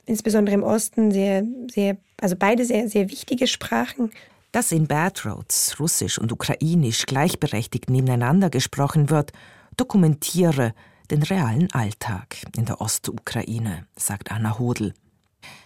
insbesondere 0.06 0.54
im 0.54 0.62
Osten, 0.62 1.10
sehr, 1.10 1.44
sehr, 1.70 1.96
also 2.20 2.36
beide 2.36 2.64
sehr, 2.64 2.88
sehr 2.88 3.10
wichtige 3.10 3.46
Sprachen. 3.46 4.10
Dass 4.52 4.72
in 4.72 4.86
Bad 4.86 5.26
Roads 5.26 5.78
Russisch 5.78 6.18
und 6.18 6.32
Ukrainisch 6.32 7.06
gleichberechtigt 7.06 7.90
nebeneinander 7.90 8.50
gesprochen 8.50 9.10
wird, 9.10 9.32
dokumentiere 9.76 10.74
den 11.10 11.22
realen 11.22 11.70
Alltag 11.72 12.36
in 12.56 12.64
der 12.64 12.80
Ostukraine, 12.80 13.86
sagt 13.96 14.30
Anna 14.30 14.58
Hodel. 14.58 14.94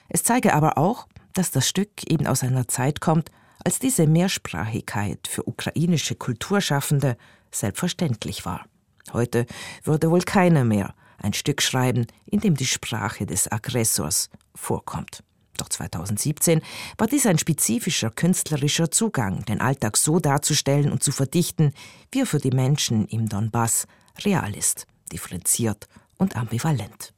Es 0.09 0.23
zeige 0.23 0.55
aber 0.55 0.79
auch, 0.79 1.07
dass 1.35 1.51
das 1.51 1.69
Stück 1.69 1.91
eben 2.09 2.27
aus 2.27 2.43
einer 2.43 2.69
Zeit 2.69 3.01
kommt, 3.01 3.31
als 3.65 3.79
diese 3.79 4.07
Mehrsprachigkeit 4.07 5.29
für 5.29 5.49
ukrainische 5.49 6.15
Kulturschaffende 6.15 7.17
selbstverständlich 7.51 8.45
war. 8.45 8.67
Heute 9.13 9.47
würde 9.85 10.11
wohl 10.11 10.23
keiner 10.23 10.65
mehr 10.65 10.95
ein 11.19 11.33
Stück 11.33 11.63
schreiben, 11.63 12.07
in 12.27 12.41
dem 12.41 12.57
die 12.57 12.67
Sprache 12.67 13.27
des 13.27 13.51
Aggressors 13.51 14.29
vorkommt. 14.55 15.23
Doch 15.59 15.69
2017 15.69 16.63
war 16.99 17.07
dies 17.07 17.27
ein 17.27 17.39
spezifischer 17.39 18.11
künstlerischer 18.11 18.91
Zugang, 18.91 19.45
den 19.45 19.61
Alltag 19.61 19.97
so 19.97 20.19
darzustellen 20.19 20.91
und 20.91 21.03
zu 21.03 21.13
verdichten, 21.13 21.73
wie 22.11 22.21
er 22.21 22.27
für 22.27 22.39
die 22.39 22.51
Menschen 22.51 23.07
im 23.07 23.29
Donbass 23.29 23.87
real 24.25 24.57
ist, 24.57 24.87
differenziert 25.13 25.89
und 26.17 26.37
ambivalent. 26.37 27.13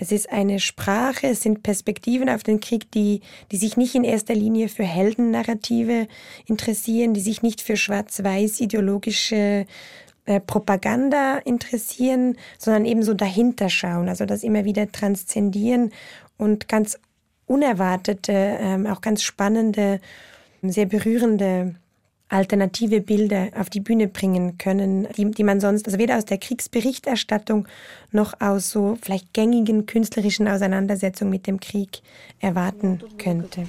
Es 0.00 0.12
ist 0.12 0.32
eine 0.32 0.60
Sprache, 0.60 1.28
es 1.28 1.42
sind 1.42 1.62
Perspektiven 1.62 2.30
auf 2.30 2.42
den 2.42 2.58
Krieg, 2.58 2.90
die, 2.90 3.20
die 3.52 3.58
sich 3.58 3.76
nicht 3.76 3.94
in 3.94 4.02
erster 4.02 4.34
Linie 4.34 4.68
für 4.68 4.82
Heldennarrative 4.82 6.08
interessieren, 6.46 7.12
die 7.12 7.20
sich 7.20 7.42
nicht 7.42 7.60
für 7.60 7.76
schwarz-weiß 7.76 8.60
ideologische 8.60 9.66
äh, 10.24 10.40
Propaganda 10.40 11.36
interessieren, 11.38 12.38
sondern 12.58 12.86
eben 12.86 13.02
so 13.02 13.12
dahinter 13.12 13.68
schauen, 13.68 14.08
also 14.08 14.24
das 14.24 14.42
immer 14.42 14.64
wieder 14.64 14.90
transzendieren 14.90 15.92
und 16.38 16.66
ganz 16.66 16.98
unerwartete, 17.44 18.32
ähm, 18.32 18.86
auch 18.86 19.02
ganz 19.02 19.22
spannende, 19.22 20.00
sehr 20.62 20.86
berührende 20.86 21.74
alternative 22.30 23.00
Bilder 23.00 23.48
auf 23.58 23.68
die 23.68 23.80
Bühne 23.80 24.08
bringen 24.08 24.56
können, 24.56 25.06
die, 25.16 25.30
die 25.30 25.44
man 25.44 25.60
sonst, 25.60 25.86
also 25.86 25.98
weder 25.98 26.16
aus 26.16 26.24
der 26.24 26.38
Kriegsberichterstattung 26.38 27.66
noch 28.12 28.40
aus 28.40 28.70
so 28.70 28.96
vielleicht 29.02 29.34
gängigen 29.34 29.86
künstlerischen 29.86 30.48
Auseinandersetzungen 30.48 31.30
mit 31.30 31.46
dem 31.46 31.60
Krieg 31.60 32.00
erwarten 32.40 33.00
könnte. 33.18 33.66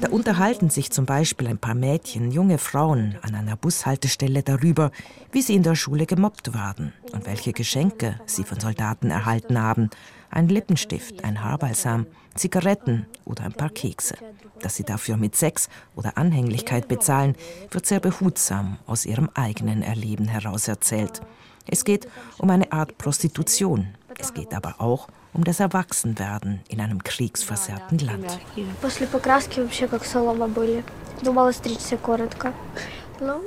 Da 0.00 0.08
unterhalten 0.08 0.70
sich 0.70 0.90
zum 0.90 1.04
Beispiel 1.04 1.48
ein 1.48 1.58
paar 1.58 1.74
Mädchen, 1.74 2.30
junge 2.30 2.58
Frauen 2.58 3.16
an 3.22 3.34
einer 3.34 3.56
Bushaltestelle 3.56 4.42
darüber, 4.42 4.92
wie 5.32 5.42
sie 5.42 5.56
in 5.56 5.64
der 5.64 5.74
Schule 5.74 6.06
gemobbt 6.06 6.54
werden 6.54 6.92
und 7.12 7.26
welche 7.26 7.52
Geschenke 7.52 8.20
sie 8.24 8.44
von 8.44 8.60
Soldaten 8.60 9.10
erhalten 9.10 9.60
haben 9.60 9.90
ein 10.32 10.48
Lippenstift, 10.48 11.22
ein 11.24 11.44
Haarbalsam, 11.44 12.06
Zigaretten 12.34 13.06
oder 13.24 13.44
ein 13.44 13.52
paar 13.52 13.70
Kekse. 13.70 14.16
Dass 14.60 14.76
sie 14.76 14.84
dafür 14.84 15.16
mit 15.16 15.36
Sex 15.36 15.68
oder 15.94 16.16
Anhänglichkeit 16.16 16.88
bezahlen, 16.88 17.36
wird 17.70 17.86
sehr 17.86 18.00
behutsam 18.00 18.78
aus 18.86 19.04
ihrem 19.04 19.28
eigenen 19.34 19.82
Erleben 19.82 20.26
heraus 20.26 20.66
erzählt. 20.68 21.20
Es 21.66 21.84
geht 21.84 22.08
um 22.38 22.50
eine 22.50 22.72
Art 22.72 22.98
Prostitution. 22.98 23.94
Es 24.18 24.34
geht 24.34 24.54
aber 24.54 24.80
auch 24.80 25.08
um 25.32 25.44
das 25.44 25.60
Erwachsenwerden 25.60 26.60
in 26.68 26.80
einem 26.80 27.02
kriegsversehrten 27.02 27.98
Land. 27.98 28.38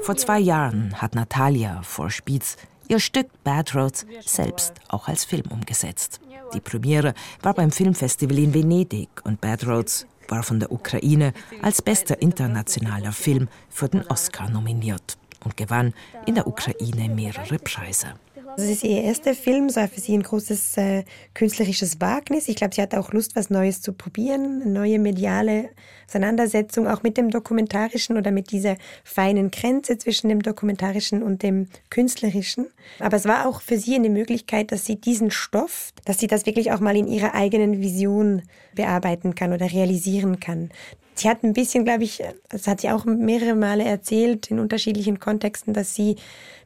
Vor 0.03 0.15
zwei 0.15 0.39
Jahren 0.39 1.01
hat 1.01 1.15
Natalia 1.15 1.81
vor 1.81 2.09
Spitz 2.09 2.57
ihr 2.87 2.99
Stück 2.99 3.27
Bad 3.43 3.75
Roads 3.75 4.05
selbst 4.25 4.73
auch 4.87 5.07
als 5.07 5.25
Film 5.25 5.45
umgesetzt. 5.49 6.19
Die 6.53 6.59
Premiere 6.59 7.13
war 7.41 7.53
beim 7.53 7.71
Filmfestival 7.71 8.39
in 8.39 8.53
Venedig 8.53 9.09
und 9.23 9.41
Bad 9.41 9.65
Roads 9.67 10.05
war 10.27 10.43
von 10.43 10.59
der 10.59 10.71
Ukraine 10.71 11.33
als 11.61 11.81
bester 11.81 12.21
internationaler 12.21 13.11
Film 13.11 13.47
für 13.69 13.89
den 13.89 14.05
Oscar 14.07 14.49
nominiert 14.49 15.17
und 15.43 15.57
gewann 15.57 15.93
in 16.25 16.35
der 16.35 16.47
Ukraine 16.47 17.13
mehrere 17.13 17.59
Preise. 17.59 18.13
Das 18.57 18.67
ist 18.67 18.85
ihr 18.85 19.03
erster 19.03 19.33
Film, 19.33 19.65
es 19.65 19.75
war 19.75 19.89
für 19.89 19.99
sie 19.99 20.17
ein 20.17 20.23
großes 20.23 20.77
äh, 20.77 21.03
künstlerisches 21.33 21.99
Wagnis. 21.99 22.47
Ich 22.47 22.55
glaube, 22.55 22.73
sie 22.73 22.81
hatte 22.81 22.99
auch 23.01 23.11
Lust, 23.11 23.35
was 23.35 23.49
Neues 23.49 23.81
zu 23.81 23.91
probieren, 23.91 24.61
eine 24.61 24.71
neue 24.71 24.97
mediale 24.97 25.71
Auseinandersetzung, 26.07 26.87
auch 26.87 27.03
mit 27.03 27.17
dem 27.17 27.31
Dokumentarischen 27.31 28.15
oder 28.15 28.31
mit 28.31 28.51
dieser 28.51 28.77
feinen 29.03 29.51
Grenze 29.51 29.97
zwischen 29.97 30.29
dem 30.29 30.41
Dokumentarischen 30.41 31.21
und 31.21 31.43
dem 31.43 31.67
Künstlerischen. 31.89 32.67
Aber 32.99 33.17
es 33.17 33.25
war 33.25 33.45
auch 33.45 33.59
für 33.59 33.77
sie 33.77 33.95
eine 33.95 34.09
Möglichkeit, 34.09 34.71
dass 34.71 34.85
sie 34.85 34.95
diesen 34.95 35.31
Stoff, 35.31 35.91
dass 36.05 36.19
sie 36.19 36.27
das 36.27 36.45
wirklich 36.45 36.71
auch 36.71 36.79
mal 36.79 36.95
in 36.95 37.07
ihrer 37.07 37.35
eigenen 37.35 37.81
Vision 37.81 38.43
bearbeiten 38.73 39.35
kann 39.35 39.51
oder 39.51 39.69
realisieren 39.69 40.39
kann. 40.39 40.69
Sie 41.17 41.29
hat 41.29 41.43
ein 41.43 41.53
bisschen, 41.53 41.85
glaube 41.85 42.03
ich, 42.03 42.21
das 42.49 42.67
hat 42.67 42.81
sie 42.81 42.89
auch 42.89 43.05
mehrere 43.05 43.55
Male 43.55 43.85
erzählt 43.85 44.51
in 44.51 44.59
unterschiedlichen 44.59 45.19
Kontexten, 45.19 45.73
dass 45.73 45.95
sie 45.95 46.17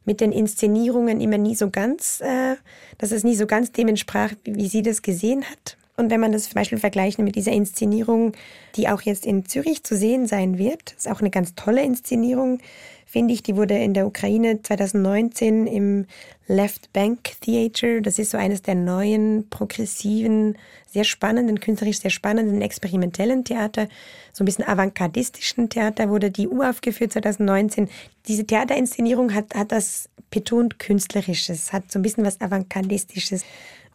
mit 0.05 0.21
den 0.21 0.31
Inszenierungen 0.31 1.21
immer 1.21 1.37
nie 1.37 1.55
so 1.55 1.69
ganz, 1.69 2.21
äh, 2.21 2.55
dass 2.97 3.11
es 3.11 3.23
nie 3.23 3.35
so 3.35 3.47
ganz 3.47 3.71
dem 3.71 3.87
entsprach, 3.87 4.33
wie, 4.43 4.55
wie 4.55 4.67
sie 4.67 4.81
das 4.81 5.01
gesehen 5.01 5.43
hat. 5.43 5.77
Und 5.99 6.09
wenn 6.11 6.21
man 6.21 6.31
das 6.31 6.45
zum 6.45 6.53
Beispiel 6.53 6.77
vergleicht 6.77 7.19
mit 7.19 7.35
dieser 7.35 7.51
Inszenierung, 7.51 8.31
die 8.77 8.87
auch 8.87 9.01
jetzt 9.01 9.25
in 9.25 9.45
Zürich 9.45 9.83
zu 9.83 9.97
sehen 9.97 10.27
sein 10.27 10.57
wird, 10.57 10.93
ist 10.93 11.09
auch 11.09 11.19
eine 11.19 11.29
ganz 11.29 11.55
tolle 11.55 11.83
Inszenierung, 11.83 12.59
finde 13.05 13.33
ich. 13.33 13.43
Die 13.43 13.57
wurde 13.57 13.77
in 13.77 13.93
der 13.93 14.07
Ukraine 14.07 14.61
2019 14.61 15.67
im 15.67 16.05
Left 16.47 16.93
Bank 16.93 17.19
Theater, 17.41 17.99
das 17.99 18.17
ist 18.17 18.31
so 18.31 18.37
eines 18.37 18.61
der 18.61 18.75
neuen, 18.75 19.49
progressiven, 19.49 20.57
sehr 20.87 21.03
spannenden, 21.03 21.59
künstlerisch 21.59 21.99
sehr 21.99 22.11
spannenden, 22.11 22.61
experimentellen 22.61 23.43
Theater, 23.43 23.89
so 24.31 24.43
ein 24.43 24.45
bisschen 24.45 24.65
avantgardistischen 24.65 25.69
Theater, 25.69 26.09
wurde 26.09 26.31
die 26.31 26.47
uraufgeführt 26.47 27.11
2019. 27.11 27.89
Diese 28.29 28.45
Theaterinszenierung 28.45 29.33
hat, 29.33 29.53
hat 29.53 29.73
das 29.73 30.07
betont 30.31 30.79
Künstlerisches, 30.79 31.73
hat 31.73 31.91
so 31.91 31.99
ein 31.99 32.03
bisschen 32.03 32.23
was 32.23 32.39
Avantgardistisches. 32.39 33.43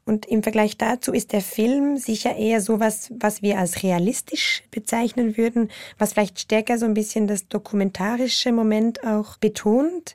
Und 0.07 0.27
im 0.27 0.43
Vergleich 0.43 0.77
dazu 0.77 1.13
ist 1.13 1.33
der 1.33 1.41
Film 1.41 1.97
sicher 1.97 2.37
eher 2.37 2.61
sowas, 2.61 3.11
was 3.19 3.41
wir 3.41 3.59
als 3.59 3.83
realistisch 3.83 4.63
bezeichnen 4.71 5.39
würden, 5.39 5.71
was 5.99 6.13
vielleicht 6.13 6.39
stärker 6.41 6.79
so 6.79 6.85
ein 6.85 6.95
bisschen 6.95 7.27
das 7.27 7.49
dokumentarische 7.49 8.53
Moment 8.53 9.03
auch 9.05 9.39
betont. 9.39 10.15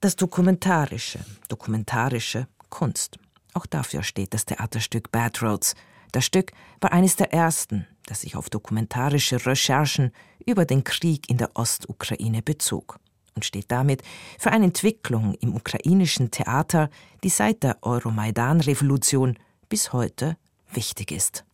Das 0.00 0.16
Dokumentarische, 0.16 1.20
dokumentarische 1.48 2.48
Kunst. 2.68 3.18
Auch 3.54 3.66
dafür 3.66 4.02
steht 4.02 4.34
das 4.34 4.44
Theaterstück 4.44 5.12
Bad 5.12 5.40
Roads. 5.42 5.76
Das 6.10 6.24
Stück 6.24 6.50
war 6.80 6.92
eines 6.92 7.14
der 7.14 7.32
ersten, 7.32 7.86
das 8.06 8.22
sich 8.22 8.34
auf 8.34 8.50
dokumentarische 8.50 9.46
Recherchen 9.46 10.12
über 10.44 10.64
den 10.64 10.82
Krieg 10.82 11.30
in 11.30 11.38
der 11.38 11.50
Ostukraine 11.54 12.42
bezog. 12.42 12.98
Und 13.34 13.44
steht 13.44 13.66
damit 13.68 14.02
für 14.38 14.50
eine 14.50 14.66
Entwicklung 14.66 15.34
im 15.40 15.54
ukrainischen 15.54 16.30
Theater, 16.30 16.90
die 17.24 17.28
seit 17.28 17.62
der 17.62 17.78
Euromaidan-Revolution 17.82 19.38
bis 19.68 19.92
heute 19.92 20.36
wichtig 20.72 21.12
ist. 21.12 21.44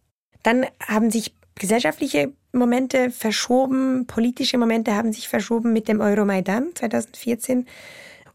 Dann 0.43 0.67
haben 0.87 1.11
sich 1.11 1.35
gesellschaftliche 1.55 2.33
Momente 2.53 3.11
verschoben, 3.11 4.07
politische 4.07 4.59
Momente 4.59 4.95
haben 4.95 5.13
sich 5.13 5.29
verschoben 5.29 5.73
mit 5.73 5.89
dem 5.89 6.01
Euromaidan 6.01 6.71
2014. 6.75 7.67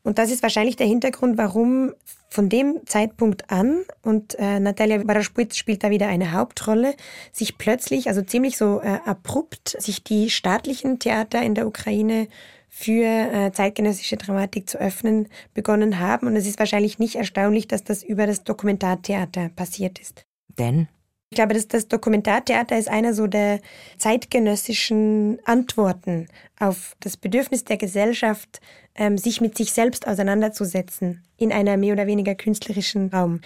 Und 0.04 0.18
das 0.20 0.32
ist 0.32 0.44
wahrscheinlich 0.44 0.76
der 0.76 0.88
Hintergrund, 0.88 1.38
warum 1.38 1.94
von 2.30 2.50
dem 2.50 2.82
Zeitpunkt 2.86 3.52
an, 3.52 3.84
und 4.02 4.36
äh, 4.40 4.60
Natalia 4.60 4.98
Baraschpitz 4.98 5.56
spielt 5.56 5.84
da 5.84 5.92
wieder 5.92 6.08
eine 6.08 6.32
Hauptrolle, 6.32 6.96
sich 7.32 7.58
plötzlich, 7.58 8.08
also 8.08 8.22
ziemlich 8.22 8.58
so 8.58 8.82
äh, 8.82 9.00
abrupt, 9.06 9.76
sich 9.80 10.04
die 10.04 10.30
staatlichen 10.30 11.00
Theater 11.00 11.42
in 11.42 11.56
der 11.56 11.68
Ukraine 11.68 12.28
für 12.76 13.06
äh, 13.06 13.52
zeitgenössische 13.52 14.18
Dramatik 14.18 14.68
zu 14.68 14.80
öffnen 14.80 15.28
begonnen 15.54 16.00
haben. 16.00 16.26
Und 16.26 16.36
es 16.36 16.48
ist 16.48 16.58
wahrscheinlich 16.58 16.98
nicht 16.98 17.16
erstaunlich, 17.16 17.68
dass 17.68 17.84
das 17.84 18.02
über 18.02 18.26
das 18.26 18.44
Dokumentartheater 18.44 19.50
passiert 19.50 20.00
ist. 20.00 20.26
Denn 20.58 20.88
ich 21.30 21.36
glaube, 21.36 21.54
dass 21.54 21.68
das 21.68 21.88
Dokumentartheater 21.88 22.76
ist 22.76 22.90
einer 22.90 23.14
so 23.14 23.28
der 23.28 23.60
zeitgenössischen 24.00 25.38
Antworten 25.46 26.28
auf 26.60 26.96
das 27.00 27.16
Bedürfnis 27.16 27.64
der 27.64 27.78
Gesellschaft, 27.78 28.60
ähm, 28.96 29.20
sich 29.20 29.40
mit 29.40 29.56
sich 29.56 29.72
selbst 29.72 30.08
auseinanderzusetzen 30.08 31.24
in 31.38 31.52
einer 31.52 31.78
mehr 31.78 31.94
oder 31.94 32.08
weniger 32.08 32.34
künstlerischen 32.34 33.10
Raum. 33.10 33.42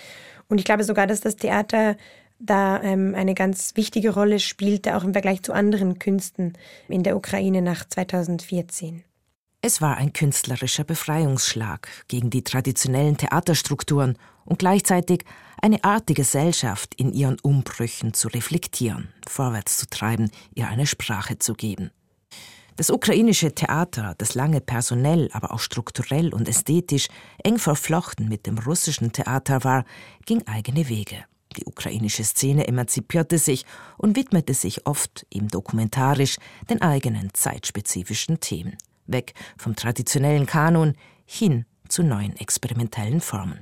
Und 0.48 0.58
ich 0.60 0.66
glaube 0.66 0.86
sogar, 0.86 1.06
dass 1.06 1.20
das 1.20 1.36
Theater 1.36 1.98
da 2.40 2.82
ähm, 2.82 3.14
eine 3.14 3.34
ganz 3.34 3.76
wichtige 3.76 4.14
Rolle 4.14 4.40
spielte, 4.40 4.96
auch 4.96 5.04
im 5.04 5.12
Vergleich 5.12 5.44
zu 5.44 5.52
anderen 5.52 6.00
Künsten 6.00 6.54
in 6.88 7.04
der 7.04 7.18
Ukraine 7.18 7.62
nach 7.62 7.86
2014. 7.86 9.04
Es 9.62 9.82
war 9.82 9.98
ein 9.98 10.14
künstlerischer 10.14 10.84
Befreiungsschlag 10.84 11.88
gegen 12.08 12.30
die 12.30 12.44
traditionellen 12.44 13.18
Theaterstrukturen 13.18 14.18
und 14.46 14.60
gleichzeitig 14.60 15.26
eine 15.60 15.84
Art, 15.84 16.10
die 16.10 16.14
Gesellschaft 16.14 16.94
in 16.96 17.12
ihren 17.12 17.40
Umbrüchen 17.40 18.14
zu 18.14 18.28
reflektieren, 18.28 19.10
vorwärts 19.28 19.78
zu 19.78 19.88
treiben, 19.88 20.30
ihr 20.54 20.68
eine 20.68 20.86
Sprache 20.86 21.40
zu 21.40 21.56
geben. 21.56 21.90
Das 22.76 22.92
ukrainische 22.92 23.56
Theater, 23.56 24.14
das 24.20 24.36
lange 24.36 24.62
personell, 24.62 25.30
aber 25.34 25.52
auch 25.52 25.60
strukturell 25.60 26.32
und 26.32 26.48
ästhetisch 26.48 27.08
eng 27.44 27.58
verflochten 27.58 28.30
mit 28.30 28.46
dem 28.46 28.60
russischen 28.60 29.12
Theater 29.12 29.64
war, 29.64 29.86
ging 30.28 30.46
eigene 30.46 30.88
Wege. 30.88 31.26
Die 31.58 31.66
ukrainische 31.66 32.24
Szene 32.24 32.68
emanzipierte 32.68 33.40
sich 33.40 33.66
und 33.98 34.16
widmete 34.16 34.54
sich 34.54 34.86
oft, 34.86 35.26
eben 35.32 35.48
dokumentarisch, 35.48 36.38
den 36.70 36.84
eigenen 36.84 37.34
zeitspezifischen 37.34 38.40
Themen. 38.40 38.78
Weg 39.08 39.34
vom 39.58 39.76
traditionellen 39.76 40.46
Kanon 40.46 40.94
hin 41.26 41.66
zu 41.88 42.04
neuen 42.04 42.36
experimentellen 42.38 43.22
Formen. 43.22 43.60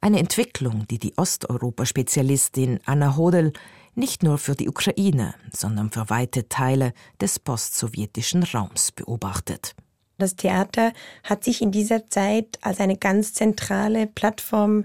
Eine 0.00 0.18
Entwicklung, 0.18 0.86
die 0.88 0.98
die 0.98 1.16
Osteuropa-Spezialistin 1.16 2.80
Anna 2.84 3.16
Hodel 3.16 3.52
nicht 3.94 4.22
nur 4.22 4.38
für 4.38 4.54
die 4.54 4.68
Ukraine, 4.68 5.34
sondern 5.52 5.90
für 5.90 6.10
weite 6.10 6.48
Teile 6.48 6.92
des 7.20 7.38
postsowjetischen 7.38 8.42
Raums 8.42 8.90
beobachtet. 8.92 9.74
Das 10.18 10.36
Theater 10.36 10.92
hat 11.24 11.44
sich 11.44 11.62
in 11.62 11.72
dieser 11.72 12.08
Zeit 12.08 12.58
als 12.62 12.80
eine 12.80 12.96
ganz 12.96 13.34
zentrale 13.34 14.06
Plattform 14.06 14.84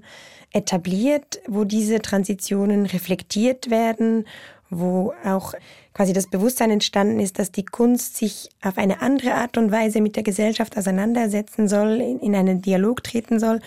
etabliert, 0.51 1.39
wo 1.47 1.63
diese 1.63 2.01
Transitionen 2.01 2.85
reflektiert 2.85 3.69
werden, 3.69 4.25
wo 4.69 5.13
auch 5.23 5.53
quasi 5.97 6.13
das 6.13 6.27
Bewusstsein 6.27 6.71
entstanden 6.71 7.19
ist, 7.19 7.39
dass 7.39 7.51
die 7.51 7.65
Kunst 7.65 8.15
sich 8.15 8.49
auf 8.61 8.77
eine 8.77 9.01
andere 9.01 9.33
Art 9.33 9.57
und 9.57 9.71
Weise 9.71 9.99
mit 9.99 10.15
der 10.15 10.23
Gesellschaft 10.23 10.77
auseinandersetzen 10.77 11.67
soll, 11.67 11.99
in 12.21 12.35
einen 12.35 12.61
Dialog 12.61 13.03
treten 13.03 13.39
soll 13.39 13.59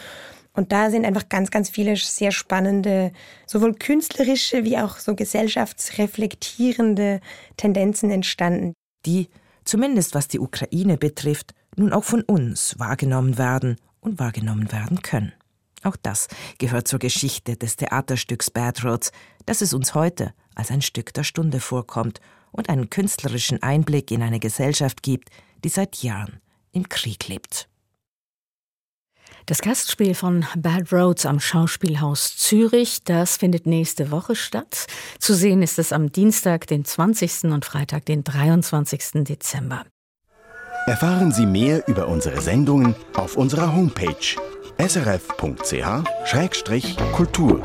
und 0.52 0.72
da 0.72 0.90
sind 0.90 1.04
einfach 1.04 1.28
ganz, 1.28 1.50
ganz 1.50 1.70
viele 1.70 1.96
sehr 1.96 2.32
spannende, 2.32 3.12
sowohl 3.46 3.74
künstlerische 3.74 4.64
wie 4.64 4.78
auch 4.78 4.98
so 4.98 5.14
gesellschaftsreflektierende 5.14 7.20
Tendenzen 7.56 8.10
entstanden. 8.10 8.74
Die, 9.06 9.28
zumindest 9.64 10.14
was 10.14 10.28
die 10.28 10.40
Ukraine 10.40 10.96
betrifft, 10.96 11.54
nun 11.76 11.92
auch 11.92 12.04
von 12.04 12.22
uns 12.22 12.74
wahrgenommen 12.78 13.38
werden 13.38 13.76
und 14.00 14.18
wahrgenommen 14.18 14.72
werden 14.72 15.02
können. 15.02 15.32
Auch 15.82 15.96
das 15.96 16.28
gehört 16.58 16.88
zur 16.88 16.98
Geschichte 16.98 17.56
des 17.56 17.76
Theaterstücks 17.76 18.50
Bad 18.50 18.84
Roads, 18.84 19.12
das 19.46 19.62
es 19.62 19.72
uns 19.72 19.94
heute 19.94 20.34
als 20.54 20.70
ein 20.70 20.82
Stück 20.82 21.14
der 21.14 21.24
Stunde 21.24 21.60
vorkommt 21.60 22.20
und 22.52 22.68
einen 22.68 22.90
künstlerischen 22.90 23.62
Einblick 23.62 24.10
in 24.10 24.22
eine 24.22 24.40
Gesellschaft 24.40 25.02
gibt, 25.02 25.30
die 25.64 25.68
seit 25.68 26.02
Jahren 26.02 26.40
im 26.72 26.88
Krieg 26.88 27.28
lebt. 27.28 27.68
Das 29.46 29.62
Gastspiel 29.62 30.14
von 30.14 30.44
Bad 30.56 30.92
Roads 30.92 31.24
am 31.24 31.40
Schauspielhaus 31.40 32.36
Zürich, 32.36 33.02
das 33.04 33.38
findet 33.38 33.66
nächste 33.66 34.10
Woche 34.10 34.36
statt. 34.36 34.86
Zu 35.18 35.34
sehen 35.34 35.62
ist 35.62 35.78
es 35.78 35.92
am 35.92 36.12
Dienstag, 36.12 36.66
den 36.66 36.84
20. 36.84 37.44
und 37.44 37.64
Freitag, 37.64 38.04
den 38.04 38.22
23. 38.22 39.24
Dezember. 39.24 39.84
Erfahren 40.86 41.32
Sie 41.32 41.46
mehr 41.46 41.86
über 41.88 42.08
unsere 42.08 42.40
Sendungen 42.40 42.94
auf 43.14 43.36
unserer 43.36 43.74
Homepage 43.74 44.36
srf.ch-kultur. 44.88 47.60